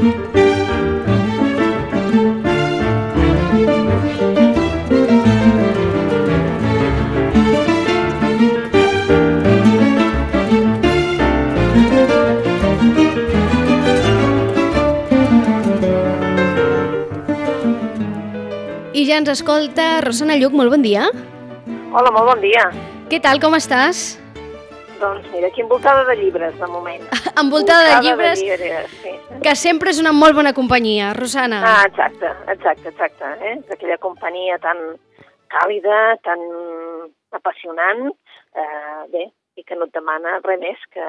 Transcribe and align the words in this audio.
I 0.00 0.04
ja 0.06 0.16
ens 19.20 19.28
escolta 19.28 20.00
Rosana 20.00 20.38
Lluc, 20.40 20.56
molt 20.56 20.72
bon 20.72 20.80
dia. 20.80 21.12
Hola, 21.92 22.08
molt 22.08 22.24
bon 22.24 22.40
dia. 22.40 22.72
Què 23.12 23.20
tal, 23.20 23.36
com 23.36 23.52
estàs? 23.52 24.16
Doncs 24.96 25.28
mira, 25.28 25.52
aquí 25.52 25.60
envoltada 25.60 26.08
de 26.08 26.16
llibres, 26.24 26.56
de 26.56 26.72
moment. 26.72 27.04
Envoltada 27.42 27.98
de 27.98 28.06
llibres, 28.08 28.40
de 28.40 28.48
llibres 28.48 29.02
sí. 29.02 29.19
Que 29.42 29.54
sempre 29.56 29.90
és 29.90 30.00
una 30.02 30.12
molt 30.12 30.36
bona 30.36 30.52
companyia, 30.56 31.12
Rosana. 31.16 31.60
Ah, 31.64 31.82
exacte, 31.88 32.30
exacte, 32.52 32.88
exacte. 32.92 33.34
Eh? 33.40 33.56
D'aquella 33.68 33.98
companyia 34.02 34.58
tan 34.62 34.80
càlida, 35.50 36.16
tan 36.24 36.40
apassionant, 37.36 38.08
eh, 38.54 39.04
bé, 39.12 39.28
i 39.58 39.64
que 39.66 39.76
no 39.76 39.88
et 39.88 39.94
demana 39.94 40.38
res 40.44 40.60
més 40.62 40.80
que, 40.94 41.04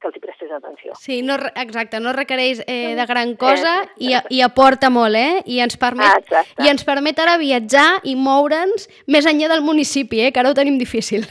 que 0.00 0.08
els 0.08 0.16
hi 0.16 0.22
prestes 0.22 0.52
atenció. 0.52 0.94
Sí, 1.00 1.20
no, 1.26 1.36
exacte, 1.56 2.00
no 2.00 2.12
requereix 2.16 2.62
eh, 2.66 2.94
de 2.98 3.06
gran 3.08 3.34
cosa 3.40 3.76
i, 3.96 4.12
i 4.30 4.42
aporta 4.44 4.90
molt, 4.92 5.16
eh? 5.16 5.42
I 5.46 5.60
ens, 5.64 5.76
Ah, 5.78 5.82
permet, 5.88 6.24
exacte. 6.24 6.62
I 6.62 6.72
ens 6.72 6.84
permet 6.86 7.22
ara 7.22 7.38
viatjar 7.40 7.88
i 8.04 8.16
moure'ns 8.16 8.88
més 9.08 9.26
enllà 9.26 9.50
del 9.52 9.64
municipi, 9.66 10.26
eh? 10.26 10.32
Que 10.32 10.42
ara 10.42 10.52
ho 10.52 10.58
tenim 10.58 10.78
difícil. 10.78 11.26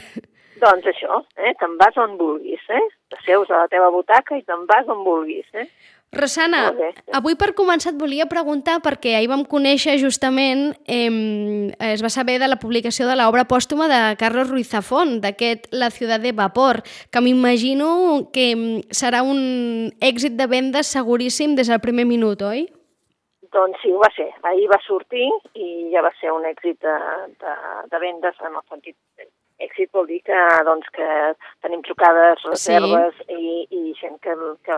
Doncs 0.60 0.86
això, 0.88 1.20
eh? 1.36 1.52
te'n 1.60 1.74
vas 1.76 1.96
on 2.00 2.16
vulguis, 2.16 2.62
eh? 2.72 2.84
T'asseus 3.12 3.50
a 3.52 3.64
la 3.64 3.68
teva 3.68 3.90
butaca 3.92 4.38
i 4.38 4.42
te'n 4.42 4.64
vas 4.68 4.88
on 4.88 5.02
vulguis, 5.04 5.46
eh? 5.52 5.66
Rosana, 6.12 6.70
sí. 6.72 7.02
avui 7.12 7.34
per 7.36 7.50
començar 7.58 7.92
et 7.92 7.98
volia 8.00 8.28
preguntar, 8.30 8.78
perquè 8.84 9.16
ahir 9.16 9.28
vam 9.28 9.42
conèixer 9.44 9.96
justament, 10.00 10.70
eh, 10.86 11.72
es 11.92 12.04
va 12.04 12.10
saber 12.12 12.38
de 12.40 12.48
la 12.48 12.60
publicació 12.62 13.08
de 13.08 13.16
l'obra 13.18 13.44
pòstuma 13.44 13.88
de 13.90 14.00
Carlos 14.20 14.48
Ruiz 14.48 14.70
Zafón, 14.70 15.20
d'aquest 15.20 15.68
La 15.72 15.90
ciutat 15.90 16.22
de 16.22 16.32
vapor, 16.32 16.82
que 17.12 17.20
m'imagino 17.20 18.30
que 18.32 18.48
serà 18.90 19.22
un 19.26 19.92
èxit 20.00 20.38
de 20.38 20.46
vendes 20.46 20.86
seguríssim 20.86 21.56
des 21.56 21.68
del 21.68 21.82
primer 21.84 22.06
minut, 22.06 22.42
oi? 22.42 22.66
Doncs 23.52 23.78
sí, 23.82 23.92
ho 23.92 24.00
va 24.02 24.10
ser. 24.14 24.28
Ahir 24.48 24.68
va 24.68 24.78
sortir 24.84 25.26
i 25.54 25.88
ja 25.92 26.02
va 26.04 26.12
ser 26.20 26.32
un 26.34 26.44
èxit 26.48 26.80
de, 26.84 26.96
de, 27.42 27.56
de 27.92 28.00
vendes 28.02 28.40
en 28.40 28.54
el 28.54 28.64
sentit... 28.68 28.96
Èxit 29.56 29.88
vol 29.96 30.04
dir 30.04 30.18
que, 30.20 30.36
doncs, 30.68 30.88
que 30.92 31.06
tenim 31.64 31.80
trucades, 31.86 32.42
reserves 32.44 33.16
i, 33.32 33.64
i 33.72 33.94
gent 33.96 34.18
que, 34.20 34.34
que, 34.68 34.76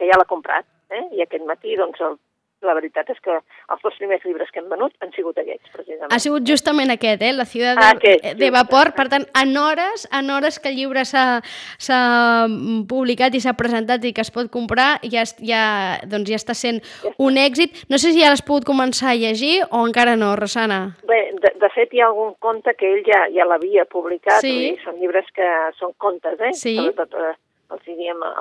que 0.00 0.08
ja 0.08 0.16
l'ha 0.16 0.28
comprat. 0.30 0.64
Eh? 0.90 1.04
I 1.18 1.22
aquest 1.22 1.44
matí, 1.46 1.76
doncs, 1.76 2.00
el, 2.00 2.16
la 2.64 2.72
veritat 2.72 3.10
és 3.12 3.18
que 3.20 3.32
els 3.34 3.82
dos 3.82 3.92
primers 3.98 4.22
llibres 4.24 4.48
que 4.50 4.58
hem 4.62 4.70
venut 4.70 4.94
han 5.04 5.10
sigut 5.12 5.36
aquests, 5.36 5.68
precisament. 5.74 6.12
Ha 6.12 6.18
sigut 6.18 6.46
justament 6.48 6.88
aquest, 6.94 7.20
eh? 7.22 7.32
La 7.36 7.44
ciutat 7.44 7.76
Ah, 7.76 7.90
de, 7.92 7.96
aquest, 7.98 8.24
de 8.38 8.46
just. 8.46 8.54
vapor. 8.56 8.92
Per 8.96 9.04
tant, 9.12 9.26
en 9.36 9.56
hores, 9.56 10.08
en 10.12 10.30
hores 10.30 10.58
que 10.58 10.70
el 10.70 10.76
llibre 10.76 11.04
s'ha 11.04 11.42
s'ha 11.78 12.46
publicat 12.88 13.34
i 13.36 13.40
s'ha 13.44 13.52
presentat 13.58 14.04
i 14.08 14.12
que 14.16 14.22
es 14.24 14.30
pot 14.34 14.48
comprar, 14.52 14.98
ja, 15.12 15.24
ja, 15.44 15.62
doncs 16.08 16.30
ja 16.30 16.38
està 16.40 16.54
sent 16.56 16.80
un 17.18 17.36
èxit. 17.36 17.84
No 17.92 17.98
sé 17.98 18.12
si 18.14 18.22
ja 18.22 18.30
l'has 18.32 18.42
pogut 18.46 18.64
començar 18.64 19.12
a 19.12 19.18
llegir 19.20 19.62
o 19.70 19.84
encara 19.86 20.16
no, 20.16 20.34
Rosana. 20.36 20.96
Bé, 21.08 21.20
de, 21.44 21.52
de 21.60 21.70
fet, 21.74 21.92
hi 21.92 22.00
ha 22.00 22.08
algun 22.08 22.34
conte 22.40 22.74
que 22.78 22.90
ell 22.94 23.04
ja, 23.06 23.26
ja 23.34 23.44
l'havia 23.48 23.84
publicat, 23.84 24.40
Sí. 24.40 24.76
són 24.84 24.96
llibres 25.00 25.26
que 25.34 25.48
són 25.78 25.92
contes, 25.98 26.40
eh? 26.40 26.52
Sí. 26.54 26.76
Sobretot 26.76 27.12
eh, 27.20 27.34
els 27.74 27.84
diem 27.84 28.22
a- 28.22 28.34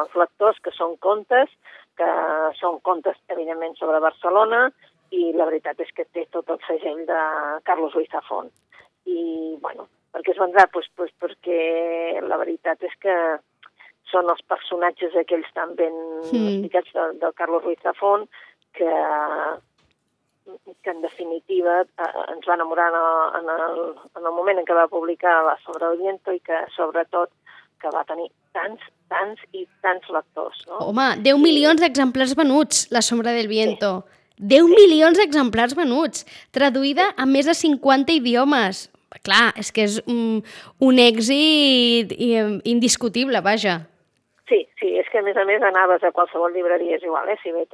als 0.00 0.14
lectors 0.16 0.58
que 0.64 0.70
són 0.76 0.96
contes, 0.96 1.50
que 1.96 2.10
són 2.60 2.80
contes, 2.86 3.18
evidentment, 3.32 3.76
sobre 3.78 4.02
Barcelona, 4.04 4.66
i 5.14 5.32
la 5.36 5.46
veritat 5.48 5.80
és 5.80 5.92
que 5.96 6.06
té 6.12 6.26
tot 6.34 6.48
el 6.50 6.58
segell 6.66 7.04
de 7.08 7.20
Carlos 7.64 7.94
Ruiz 7.94 8.10
Zafón. 8.12 8.50
I, 9.06 9.56
bueno, 9.62 9.86
per 10.12 10.24
què 10.26 10.34
es 10.34 10.40
vendrà? 10.42 10.66
Pues, 10.72 10.88
pues 10.96 11.12
perquè 11.22 12.20
la 12.26 12.40
veritat 12.42 12.82
és 12.82 12.96
que 13.00 13.14
són 14.10 14.28
els 14.30 14.42
personatges 14.50 15.14
aquells 15.18 15.48
tan 15.54 15.74
ben 15.78 15.94
Mm. 16.32 16.46
explicats 16.48 16.92
del, 16.92 17.18
del 17.20 17.34
Carlos 17.34 17.64
Ruiz 17.64 17.80
Zafón 17.82 18.28
que 18.72 18.90
que 20.82 20.90
en 20.90 21.02
definitiva 21.02 21.80
eh, 21.82 22.24
ens 22.32 22.46
va 22.48 22.54
enamorar 22.54 22.88
en 22.92 22.98
el, 23.00 23.40
en, 23.40 23.48
el, 23.50 23.80
en 24.16 24.26
el 24.26 24.32
moment 24.32 24.60
en 24.60 24.66
què 24.68 24.76
va 24.78 24.86
publicar 24.88 25.42
la 25.42 25.56
Sobre 25.64 25.88
el 25.90 25.98
Viento 25.98 26.32
i 26.32 26.40
que 26.40 26.60
sobretot 26.76 27.32
que 27.82 27.90
va 27.90 28.04
tenir 28.08 28.28
tants, 28.54 28.82
tants 29.12 29.42
i 29.52 29.66
tants 29.84 30.08
lectors. 30.12 30.62
No? 30.68 30.80
Home, 30.90 31.08
10 31.24 31.40
milions 31.42 31.80
d'exemplars 31.82 32.36
venuts, 32.38 32.86
La 32.90 33.02
sombra 33.02 33.32
del 33.36 33.48
viento. 33.48 34.04
10 34.36 34.68
milions 34.68 35.16
d'exemplars 35.16 35.74
venuts, 35.76 36.26
traduïda 36.52 37.08
a 37.16 37.24
més 37.26 37.48
de 37.48 37.54
50 37.56 38.12
idiomes. 38.12 38.86
Clar, 39.24 39.54
és 39.56 39.70
que 39.72 39.86
és 39.86 40.00
un, 40.12 40.42
un 40.84 40.98
èxit 41.00 42.12
indiscutible, 42.68 43.40
vaja. 43.40 43.78
Sí, 44.50 44.66
sí, 44.78 44.92
és 45.00 45.08
que 45.10 45.22
a 45.22 45.24
més 45.24 45.38
a 45.40 45.46
més 45.48 45.64
anaves 45.64 46.04
a 46.04 46.12
qualsevol 46.14 46.52
llibreria, 46.52 46.98
és 46.98 47.06
igual, 47.06 47.30
eh? 47.32 47.38
Si 47.42 47.54
veig, 47.54 47.72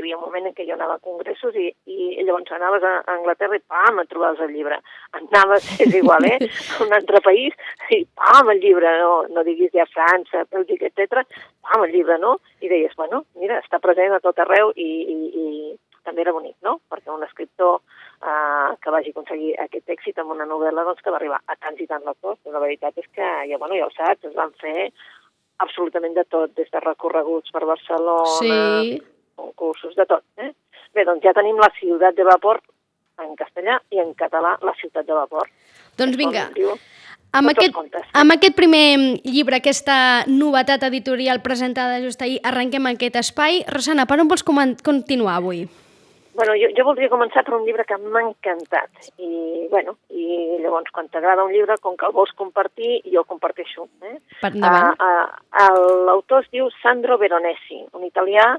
hi 0.00 0.04
havia 0.06 0.16
un 0.16 0.24
moment 0.24 0.46
en 0.48 0.54
què 0.56 0.64
jo 0.64 0.74
anava 0.76 0.96
a 0.96 1.02
congressos 1.04 1.56
i, 1.60 1.66
i 1.92 2.24
llavors 2.24 2.52
anaves 2.56 2.84
a 2.86 2.92
Anglaterra 3.12 3.58
i 3.58 3.62
pam, 3.68 4.00
et 4.00 4.08
trobaves 4.08 4.40
el 4.46 4.54
llibre. 4.54 4.78
Anaves, 5.18 5.66
és 5.84 5.94
igual, 5.98 6.24
eh? 6.24 6.38
A 6.78 6.86
un 6.86 6.94
altre 6.96 7.20
país 7.20 7.54
i 7.92 8.00
pam, 8.16 8.48
el 8.54 8.62
llibre, 8.64 8.94
no, 9.02 9.12
no 9.28 9.44
diguis 9.44 9.72
ja 9.76 9.84
França, 9.92 10.46
Bèlgica, 10.48 10.88
etc. 10.88 11.26
pam, 11.66 11.84
el 11.84 11.92
llibre, 11.92 12.16
no? 12.22 12.38
I 12.64 12.72
deies, 12.72 12.96
bueno, 12.96 13.24
mira, 13.36 13.60
està 13.60 13.80
present 13.84 14.16
a 14.16 14.22
tot 14.24 14.40
arreu 14.40 14.72
i, 14.76 14.88
i, 15.12 15.18
i 15.44 15.46
també 16.06 16.24
era 16.24 16.34
bonic, 16.34 16.56
no? 16.64 16.78
Perquè 16.88 17.12
un 17.12 17.26
escriptor 17.26 17.78
eh, 18.24 18.72
que 18.80 18.96
vagi 18.96 19.12
aconseguir 19.12 19.54
aquest 19.60 19.92
èxit 19.92 20.20
amb 20.22 20.32
una 20.32 20.48
novel·la 20.48 20.86
doncs, 20.88 21.04
que 21.04 21.12
va 21.12 21.20
arribar 21.20 21.42
a 21.44 21.58
tants 21.60 21.84
i 21.84 21.88
tants 21.90 22.08
lectors. 22.08 22.40
La 22.48 22.62
veritat 22.62 22.96
és 22.96 23.08
que, 23.12 23.30
ja, 23.52 23.60
bueno, 23.60 23.76
ja 23.76 23.88
ho 23.88 23.94
saps, 23.94 24.24
es 24.30 24.36
van 24.38 24.56
fer 24.62 24.90
absolutament 25.60 26.16
de 26.16 26.24
tot, 26.24 26.54
des 26.56 26.70
de 26.72 26.80
recorreguts 26.80 27.52
per 27.52 27.66
Barcelona, 27.68 28.36
Sí. 28.40 29.00
Concursos, 29.40 29.96
de 29.96 30.06
tot. 30.06 30.24
Eh? 30.38 30.52
Bé, 30.94 31.06
doncs 31.08 31.24
ja 31.24 31.34
tenim 31.36 31.58
la 31.60 31.70
ciutat 31.78 32.16
de 32.16 32.26
vapor 32.26 32.60
en 33.20 33.34
castellà 33.38 33.78
i 33.92 34.00
en 34.02 34.14
català 34.18 34.56
la 34.64 34.74
ciutat 34.80 35.06
de 35.06 35.16
vapor. 35.16 35.50
Doncs 36.00 36.16
vinga, 36.18 36.48
amb 37.36 37.52
aquest, 37.52 37.76
amb 38.16 38.34
aquest 38.34 38.56
primer 38.58 38.86
llibre, 39.22 39.60
aquesta 39.60 40.24
novetat 40.26 40.82
editorial 40.88 41.42
presentada 41.44 42.00
just 42.02 42.22
ahir, 42.24 42.40
arrenquem 42.44 42.88
aquest 42.90 43.20
espai. 43.20 43.62
Rosana, 43.70 44.08
per 44.08 44.18
on 44.22 44.30
vols 44.30 44.46
continuar 44.46 45.36
avui? 45.38 45.66
Bueno, 46.34 46.54
jo, 46.56 46.70
jo 46.72 46.84
voldria 46.86 47.10
començar 47.10 47.42
per 47.44 47.56
un 47.56 47.66
llibre 47.66 47.84
que 47.84 47.98
m'ha 48.00 48.22
encantat. 48.22 49.10
I, 49.20 49.66
bueno, 49.70 49.96
i 50.08 50.58
llavors, 50.62 50.90
quan 50.94 51.10
t'agrada 51.12 51.44
un 51.44 51.52
llibre, 51.52 51.76
com 51.84 51.98
que 52.00 52.06
el 52.06 52.14
vols 52.16 52.32
compartir, 52.38 53.00
jo 53.04 53.22
el 53.22 53.28
comparteixo. 53.28 53.88
Eh? 54.08 54.16
Per 54.40 54.52
endavant. 54.54 54.94
Uh, 54.96 55.26
uh, 55.60 56.04
L'autor 56.08 56.46
es 56.46 56.50
diu 56.54 56.70
Sandro 56.80 57.18
Veronesi, 57.20 57.82
un 57.98 58.06
italià 58.06 58.54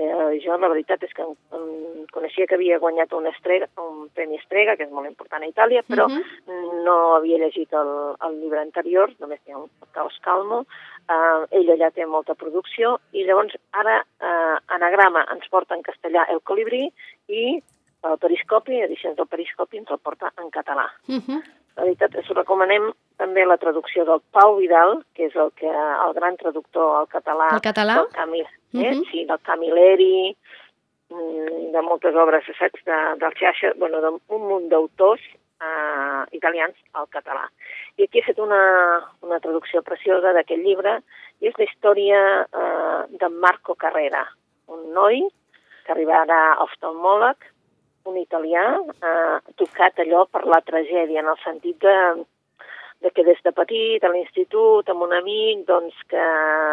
que 0.00 0.40
jo 0.40 0.56
la 0.56 0.68
veritat 0.72 1.02
és 1.04 1.12
que 1.12 1.24
um, 1.26 2.06
coneixia 2.14 2.46
que 2.48 2.56
havia 2.56 2.78
guanyat 2.80 3.12
un, 3.12 3.26
estrega, 3.28 3.68
un 3.76 4.06
premi 4.16 4.38
Estrega, 4.40 4.76
que 4.76 4.86
és 4.86 4.92
molt 4.96 5.08
important 5.10 5.44
a 5.44 5.50
Itàlia, 5.50 5.82
però 5.84 6.06
uh 6.06 6.12
Mhm. 6.14 6.22
-huh. 6.22 6.82
no 6.84 6.96
havia 7.16 7.38
llegit 7.38 7.72
el, 7.72 7.90
el 8.26 8.40
llibre 8.40 8.60
anterior, 8.60 9.12
només 9.20 9.40
tenia 9.44 9.58
un 9.58 9.68
Caos 9.92 10.18
Calmo. 10.22 10.64
Uh, 11.10 11.42
ell 11.50 11.68
allà 11.74 11.90
té 11.92 12.06
molta 12.06 12.34
producció 12.34 13.00
i 13.12 13.24
llavors 13.24 13.54
ara 13.72 13.96
uh, 14.22 14.58
Anagrama 14.68 15.26
ens 15.32 15.48
porta 15.48 15.74
en 15.74 15.82
castellà 15.82 16.24
El 16.30 16.40
Colibrí 16.40 16.92
i 17.28 17.60
el 18.02 18.18
Periscopi, 18.18 18.80
edicions 18.80 19.16
del 19.16 19.26
Periscopi, 19.26 19.78
ens 19.78 19.90
el 19.90 19.98
porta 19.98 20.32
en 20.38 20.50
català. 20.50 20.86
Uh 21.08 21.16
-huh. 21.18 21.42
La 21.80 21.86
veritat, 21.86 22.12
us 22.20 22.26
recomanem 22.36 22.90
també 23.16 23.46
la 23.46 23.56
traducció 23.56 24.04
del 24.04 24.20
Pau 24.36 24.58
Vidal, 24.58 24.98
que 25.16 25.30
és 25.30 25.36
el, 25.40 25.48
que, 25.56 25.70
el 25.70 26.10
gran 26.12 26.34
traductor 26.36 26.90
al 26.98 27.06
català. 27.08 27.46
El 27.56 27.62
català? 27.64 27.94
Del 28.02 28.10
Camil, 28.12 28.44
eh? 28.44 28.90
Mhm. 28.92 29.04
Sí, 29.08 29.24
del 29.24 29.40
Camilleri, 29.48 30.36
mm, 31.08 31.70
de 31.72 31.82
moltes 31.86 32.14
obres, 32.14 32.44
saps, 32.58 32.84
de, 32.84 32.98
del 33.22 33.32
Xaixa, 33.40 33.72
bueno, 33.80 34.02
d'un 34.04 34.42
munt 34.44 34.68
d'autors 34.68 35.24
eh, 35.24 36.22
italians 36.36 36.76
al 36.92 37.08
català. 37.08 37.48
I 37.96 38.04
aquí 38.04 38.20
he 38.20 38.26
fet 38.28 38.38
una, 38.38 38.60
una 39.22 39.40
traducció 39.40 39.80
preciosa 39.80 40.34
d'aquest 40.36 40.60
llibre, 40.60 40.98
i 41.40 41.48
és 41.48 41.56
la 41.56 41.64
història 41.64 42.20
eh, 42.44 43.00
de 43.08 43.28
Marco 43.40 43.74
Carrera, 43.74 44.26
un 44.68 44.92
noi 44.92 45.22
que 45.86 45.96
arribarà 45.96 46.60
oftalmòleg, 46.60 47.48
un 48.10 48.18
italià, 48.20 48.66
eh, 48.78 49.54
tocat 49.60 50.02
allò 50.02 50.26
per 50.26 50.44
la 50.50 50.60
tragèdia, 50.66 51.22
en 51.22 51.30
el 51.32 51.38
sentit 51.44 51.78
de, 51.84 51.96
de 53.00 53.10
que 53.14 53.24
des 53.24 53.40
de 53.44 53.52
petit, 53.56 54.04
a 54.04 54.10
l'institut, 54.12 54.88
amb 54.90 55.06
un 55.06 55.14
amic, 55.16 55.64
doncs 55.70 55.96
que 56.12 56.26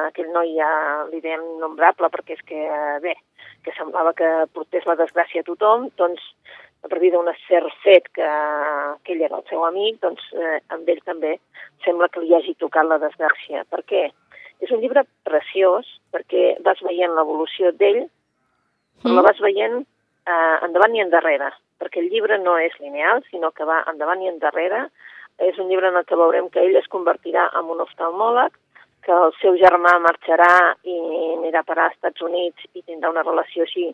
aquell 0.10 0.32
noi 0.36 0.56
ja 0.58 0.70
li 1.12 1.22
dèiem 1.24 1.46
innombrable, 1.56 2.12
perquè 2.14 2.38
és 2.38 2.44
que, 2.50 2.62
bé, 3.06 3.16
que 3.64 3.76
semblava 3.78 4.16
que 4.18 4.32
portés 4.54 4.88
la 4.90 4.98
desgràcia 5.00 5.46
a 5.46 5.48
tothom, 5.48 5.90
doncs 6.02 6.24
a 6.86 6.92
partir 6.92 7.14
d'un 7.14 7.30
cert 7.48 7.74
fet 7.84 8.12
que, 8.14 8.28
que 9.04 9.16
ell 9.16 9.24
era 9.26 9.40
el 9.40 9.48
seu 9.50 9.64
amic, 9.66 10.02
doncs 10.04 10.24
eh, 10.36 10.60
amb 10.74 10.90
ell 10.90 11.02
també 11.06 11.38
sembla 11.86 12.10
que 12.12 12.22
li 12.22 12.36
hagi 12.36 12.54
tocat 12.62 12.86
la 12.88 13.00
desgràcia. 13.02 13.66
Per 13.72 13.82
què? 13.90 14.06
És 14.62 14.72
un 14.74 14.82
llibre 14.82 15.04
preciós 15.28 15.90
perquè 16.14 16.56
vas 16.66 16.80
veient 16.86 17.14
l'evolució 17.14 17.72
d'ell 17.78 18.06
però 19.02 19.14
mm. 19.14 19.18
la 19.18 19.26
vas 19.28 19.40
veient 19.44 19.86
eh, 20.28 20.58
endavant 20.68 20.96
i 20.96 21.04
endarrere, 21.04 21.52
perquè 21.82 22.04
el 22.04 22.12
llibre 22.12 22.38
no 22.44 22.58
és 22.60 22.76
lineal, 22.84 23.24
sinó 23.32 23.52
que 23.56 23.68
va 23.68 23.84
endavant 23.92 24.22
i 24.24 24.32
endarrere. 24.32 24.88
És 25.48 25.58
un 25.62 25.68
llibre 25.70 25.92
en 25.92 26.00
el 26.00 26.06
que 26.10 26.18
veurem 26.18 26.50
que 26.50 26.64
ell 26.66 26.76
es 26.80 26.88
convertirà 26.90 27.46
en 27.60 27.68
un 27.70 27.84
oftalmòleg, 27.84 28.56
que 29.06 29.16
el 29.16 29.34
seu 29.40 29.56
germà 29.62 29.94
marxarà 30.04 30.52
i 30.84 30.96
anirà 31.38 31.62
a 31.62 31.68
parar 31.68 31.88
als 31.88 31.96
Estats 31.96 32.24
Units 32.26 32.66
i 32.74 32.82
tindrà 32.82 33.12
una 33.14 33.24
relació 33.24 33.64
així 33.64 33.86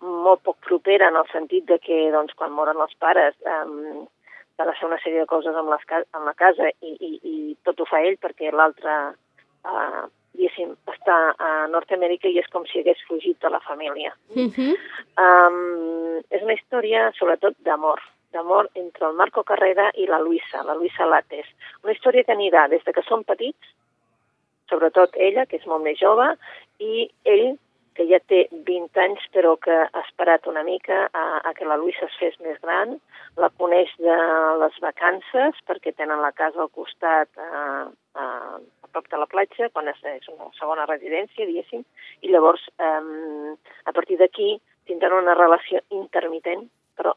molt 0.00 0.42
poc 0.44 0.58
propera 0.66 1.08
en 1.08 1.16
el 1.16 1.28
sentit 1.32 1.64
de 1.70 1.78
que 1.82 2.00
doncs, 2.12 2.34
quan 2.38 2.52
moren 2.52 2.82
els 2.84 2.94
pares 3.00 3.34
um, 3.46 4.04
ha 4.58 4.66
de 4.66 4.74
fer 4.74 4.86
una 4.88 4.98
sèrie 5.00 5.22
de 5.22 5.30
coses 5.30 5.56
amb, 5.56 5.70
les, 5.72 6.04
amb 6.12 6.26
la 6.26 6.34
casa 6.34 6.68
i, 6.82 6.92
i, 6.92 7.10
i 7.22 7.34
tot 7.64 7.80
ho 7.80 7.86
fa 7.88 8.02
ell 8.04 8.18
perquè 8.20 8.52
l'altre 8.52 8.98
uh, 9.64 10.04
diguéssim, 10.38 10.76
està 10.94 11.16
a 11.38 11.50
Nord-Amèrica 11.72 12.30
i 12.30 12.38
és 12.38 12.46
com 12.52 12.66
si 12.70 12.80
hagués 12.80 13.00
fugit 13.08 13.40
de 13.42 13.50
la 13.50 13.60
família. 13.66 14.14
Uh 14.34 14.46
-huh. 14.46 14.74
um, 15.24 16.22
és 16.30 16.42
una 16.42 16.54
història, 16.54 17.10
sobretot, 17.18 17.54
d'amor 17.66 18.00
d'amor 18.32 18.68
entre 18.74 19.06
el 19.06 19.14
Marco 19.14 19.42
Carrera 19.42 19.90
i 19.94 20.06
la 20.06 20.18
Luisa, 20.18 20.62
la 20.62 20.74
Luisa 20.74 21.06
Lates. 21.06 21.46
Una 21.82 21.92
història 21.92 22.24
que 22.24 22.32
anirà 22.32 22.68
des 22.68 22.84
de 22.84 22.92
que 22.92 23.02
són 23.02 23.24
petits, 23.24 23.72
sobretot 24.68 25.16
ella, 25.16 25.46
que 25.46 25.56
és 25.56 25.66
molt 25.66 25.82
més 25.82 25.98
jove, 25.98 26.36
i 26.78 27.10
ell, 27.24 27.56
que 27.98 28.06
ja 28.06 28.20
té 28.30 28.44
20 28.52 29.00
anys 29.02 29.24
però 29.34 29.56
que 29.58 29.74
ha 29.74 30.02
esperat 30.04 30.46
una 30.46 30.62
mica 30.62 31.08
a, 31.10 31.24
a 31.48 31.54
que 31.56 31.66
la 31.66 31.76
Luisa 31.80 32.06
es 32.06 32.18
fes 32.20 32.36
més 32.44 32.60
gran, 32.62 32.94
la 33.42 33.50
coneix 33.58 33.90
de 33.98 34.18
les 34.62 34.76
vacances 34.84 35.58
perquè 35.66 35.94
tenen 35.96 36.22
la 36.22 36.30
casa 36.30 36.62
al 36.62 36.70
costat 36.70 37.28
a, 37.42 37.88
a, 38.14 38.26
a 38.88 38.92
prop 38.96 39.08
de 39.12 39.20
la 39.20 39.28
platja, 39.30 39.68
quan 39.74 39.88
és, 39.92 40.00
és 40.16 40.28
una 40.32 40.48
segona 40.58 40.88
residència, 40.88 41.46
diguéssim, 41.46 41.84
i 42.24 42.32
llavors 42.32 42.64
um, 42.80 43.54
a 43.84 43.94
partir 43.94 44.18
d'aquí 44.20 44.56
tindran 44.88 45.18
una 45.20 45.36
relació 45.36 45.82
intermitent, 45.94 46.66
però 46.96 47.14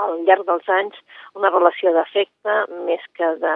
al 0.00 0.22
llarg 0.26 0.46
dels 0.48 0.68
anys 0.72 0.98
una 1.38 1.50
relació 1.52 1.92
d'afecte 1.94 2.56
més 2.88 3.04
que 3.18 3.30
de, 3.44 3.54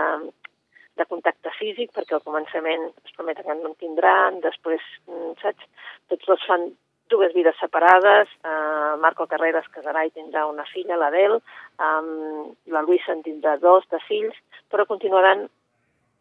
de 1.01 1.07
contacte 1.11 1.53
físic, 1.59 1.93
perquè 1.95 2.17
al 2.17 2.25
començament 2.27 2.89
es 2.91 3.17
prometen 3.17 3.47
que 3.47 3.59
no 3.61 3.73
en 3.73 3.77
tindran, 3.81 4.41
després, 4.45 4.83
mm, 5.09 5.37
saps, 5.43 5.69
tots 6.13 6.31
dos 6.31 6.49
fan 6.49 6.71
dues 7.13 7.35
vides 7.37 7.57
separades, 7.61 8.31
uh, 8.49 8.97
Marco 9.01 9.27
Carrera 9.31 9.61
es 9.61 9.69
casarà 9.75 10.07
i 10.07 10.13
tindrà 10.15 10.47
una 10.49 10.65
filla, 10.71 10.97
l'Adel, 10.97 11.37
um, 11.79 12.55
la 12.73 12.83
Luisa 12.87 13.13
en 13.13 13.21
tindrà 13.27 13.59
dos 13.61 13.85
de 13.93 14.01
fills, 14.09 14.39
però 14.73 14.87
continuaran 14.89 15.45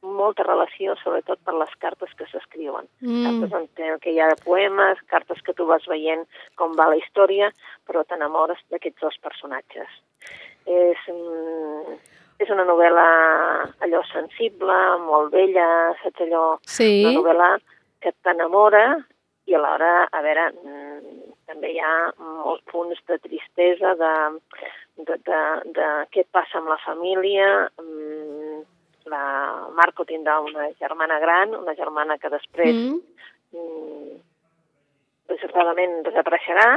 molta 0.04 0.44
relació, 0.44 0.96
sobretot 1.00 1.40
per 1.46 1.56
les 1.58 1.72
cartes 1.82 2.12
que 2.20 2.28
s'escriuen. 2.30 2.88
Mm. 3.02 3.50
Cartes 3.50 4.00
què 4.04 4.14
hi 4.14 4.20
ha 4.22 4.30
poemes, 4.44 5.02
cartes 5.12 5.42
que 5.46 5.56
tu 5.58 5.66
vas 5.70 5.86
veient 5.90 6.26
com 6.60 6.76
va 6.80 6.90
la 6.92 7.00
història, 7.00 7.52
però 7.88 8.04
t'enamores 8.04 8.60
d'aquests 8.74 9.02
dos 9.02 9.18
personatges. 9.24 9.90
És, 10.66 11.00
mm, 11.08 11.98
és 12.44 12.50
una 12.50 12.66
novel·la 12.68 13.08
allò 13.86 14.04
sensible, 14.12 14.78
molt 15.08 15.32
bella, 15.32 15.68
saps 16.04 16.28
allò? 16.28 16.46
Sí. 16.68 17.06
Una 17.06 17.20
novel·la 17.20 17.50
que 18.04 18.14
t'enamora 18.22 18.86
i 19.46 19.56
alhora, 19.56 20.08
a 20.12 20.22
veure, 20.22 20.52
mm, 20.52 21.34
també 21.48 21.74
hi 21.74 21.80
ha 21.84 21.96
molts 22.20 22.64
punts 22.72 23.00
de 23.08 23.18
tristesa, 23.20 23.94
de, 24.00 24.14
de, 24.98 25.18
de, 25.28 25.42
de 25.78 25.90
què 26.14 26.26
passa 26.32 26.60
amb 26.60 26.72
la 26.72 26.80
família. 26.86 27.70
Mm, 27.82 28.33
la 29.12 29.24
Marco 29.76 30.06
tindrà 30.06 30.40
una 30.44 30.70
germana 30.80 31.20
gran, 31.20 31.56
una 31.56 31.76
germana 31.80 32.18
que 32.18 32.32
després 32.34 32.76
mm. 32.76 33.02
mm 33.58 34.22
desafortunadament 35.34 36.02
desapareixerà 36.06 36.68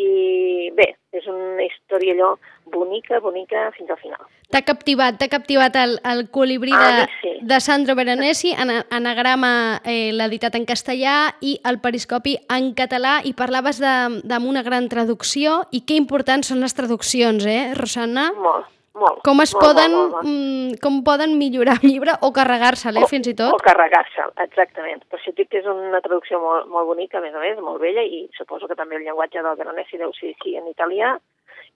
i 0.00 0.70
bé, 0.76 0.86
és 1.16 1.26
una 1.28 1.64
història 1.64 2.14
allò 2.14 2.30
bonica, 2.70 3.18
bonica 3.20 3.66
fins 3.74 3.90
al 3.90 3.98
final. 4.00 4.22
T'ha 4.50 4.62
captivat, 4.66 5.18
t'ha 5.18 5.28
captivat 5.30 5.76
el, 5.78 5.96
el 6.06 6.24
colibrí 6.32 6.72
de, 6.72 7.06
sí. 7.20 7.34
de 7.46 7.60
Sandro 7.62 7.96
Veronesi, 7.98 8.54
anagrama 8.54 9.52
eh, 9.84 10.10
l'editat 10.14 10.56
en 10.58 10.66
castellà 10.66 11.34
i 11.42 11.56
el 11.66 11.80
periscopi 11.82 12.36
en 12.50 12.72
català 12.78 13.18
i 13.26 13.34
parlaves 13.36 13.82
d'una 13.82 14.64
gran 14.66 14.88
traducció 14.90 15.64
i 15.70 15.84
que 15.86 15.98
importants 15.98 16.50
són 16.50 16.62
les 16.64 16.76
traduccions, 16.78 17.46
eh, 17.46 17.72
Rosana? 17.78 18.30
Molt, 18.38 18.70
molt. 18.98 19.20
Com 19.26 19.40
es 19.44 19.54
molt, 19.54 19.64
poden, 19.64 19.94
molt, 19.94 20.12
molt, 20.12 20.24
molt. 20.24 20.28
Mm, 20.28 20.78
com 20.82 21.00
poden 21.06 21.36
millorar 21.38 21.78
el 21.80 21.88
llibre 21.88 22.16
o 22.26 22.32
carregar-se'l, 22.36 22.98
eh, 22.98 23.08
fins 23.10 23.30
i 23.30 23.34
tot? 23.38 23.54
O 23.54 23.62
carregar-se'l, 23.64 24.32
exactament. 24.46 25.02
Per 25.08 25.18
això 25.18 25.34
dic 25.36 25.50
que 25.50 25.60
és 25.62 25.68
una 25.70 26.00
traducció 26.04 26.40
molt, 26.42 26.68
molt 26.68 26.90
bonica, 26.90 27.18
a 27.18 27.24
més 27.24 27.34
a 27.34 27.42
més, 27.42 27.58
molt 27.62 27.80
bella, 27.80 28.02
i 28.02 28.26
suposo 28.36 28.68
que 28.68 28.78
també 28.78 28.96
el 28.96 29.06
llenguatge 29.06 29.42
del 29.42 29.58
Veronesi 29.60 30.00
deu 30.00 30.12
ser 30.16 30.34
així 30.34 30.56
en 30.58 30.68
italià, 30.70 31.16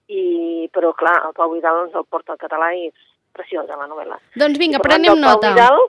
i, 0.09 0.69
però 0.73 0.93
clar, 0.93 1.17
el 1.29 1.37
Pau 1.37 1.53
Vidal 1.55 1.87
ens 1.87 1.95
el 1.97 2.05
porta 2.05 2.35
al 2.35 2.41
català 2.41 2.73
i 2.77 2.89
és 2.91 3.05
preciosa 3.35 3.79
la 3.79 3.89
novel·la. 3.91 4.19
Doncs 4.39 4.59
vinga, 4.61 4.81
prenem 4.85 5.19
nota. 5.21 5.55
Vidal, 5.55 5.87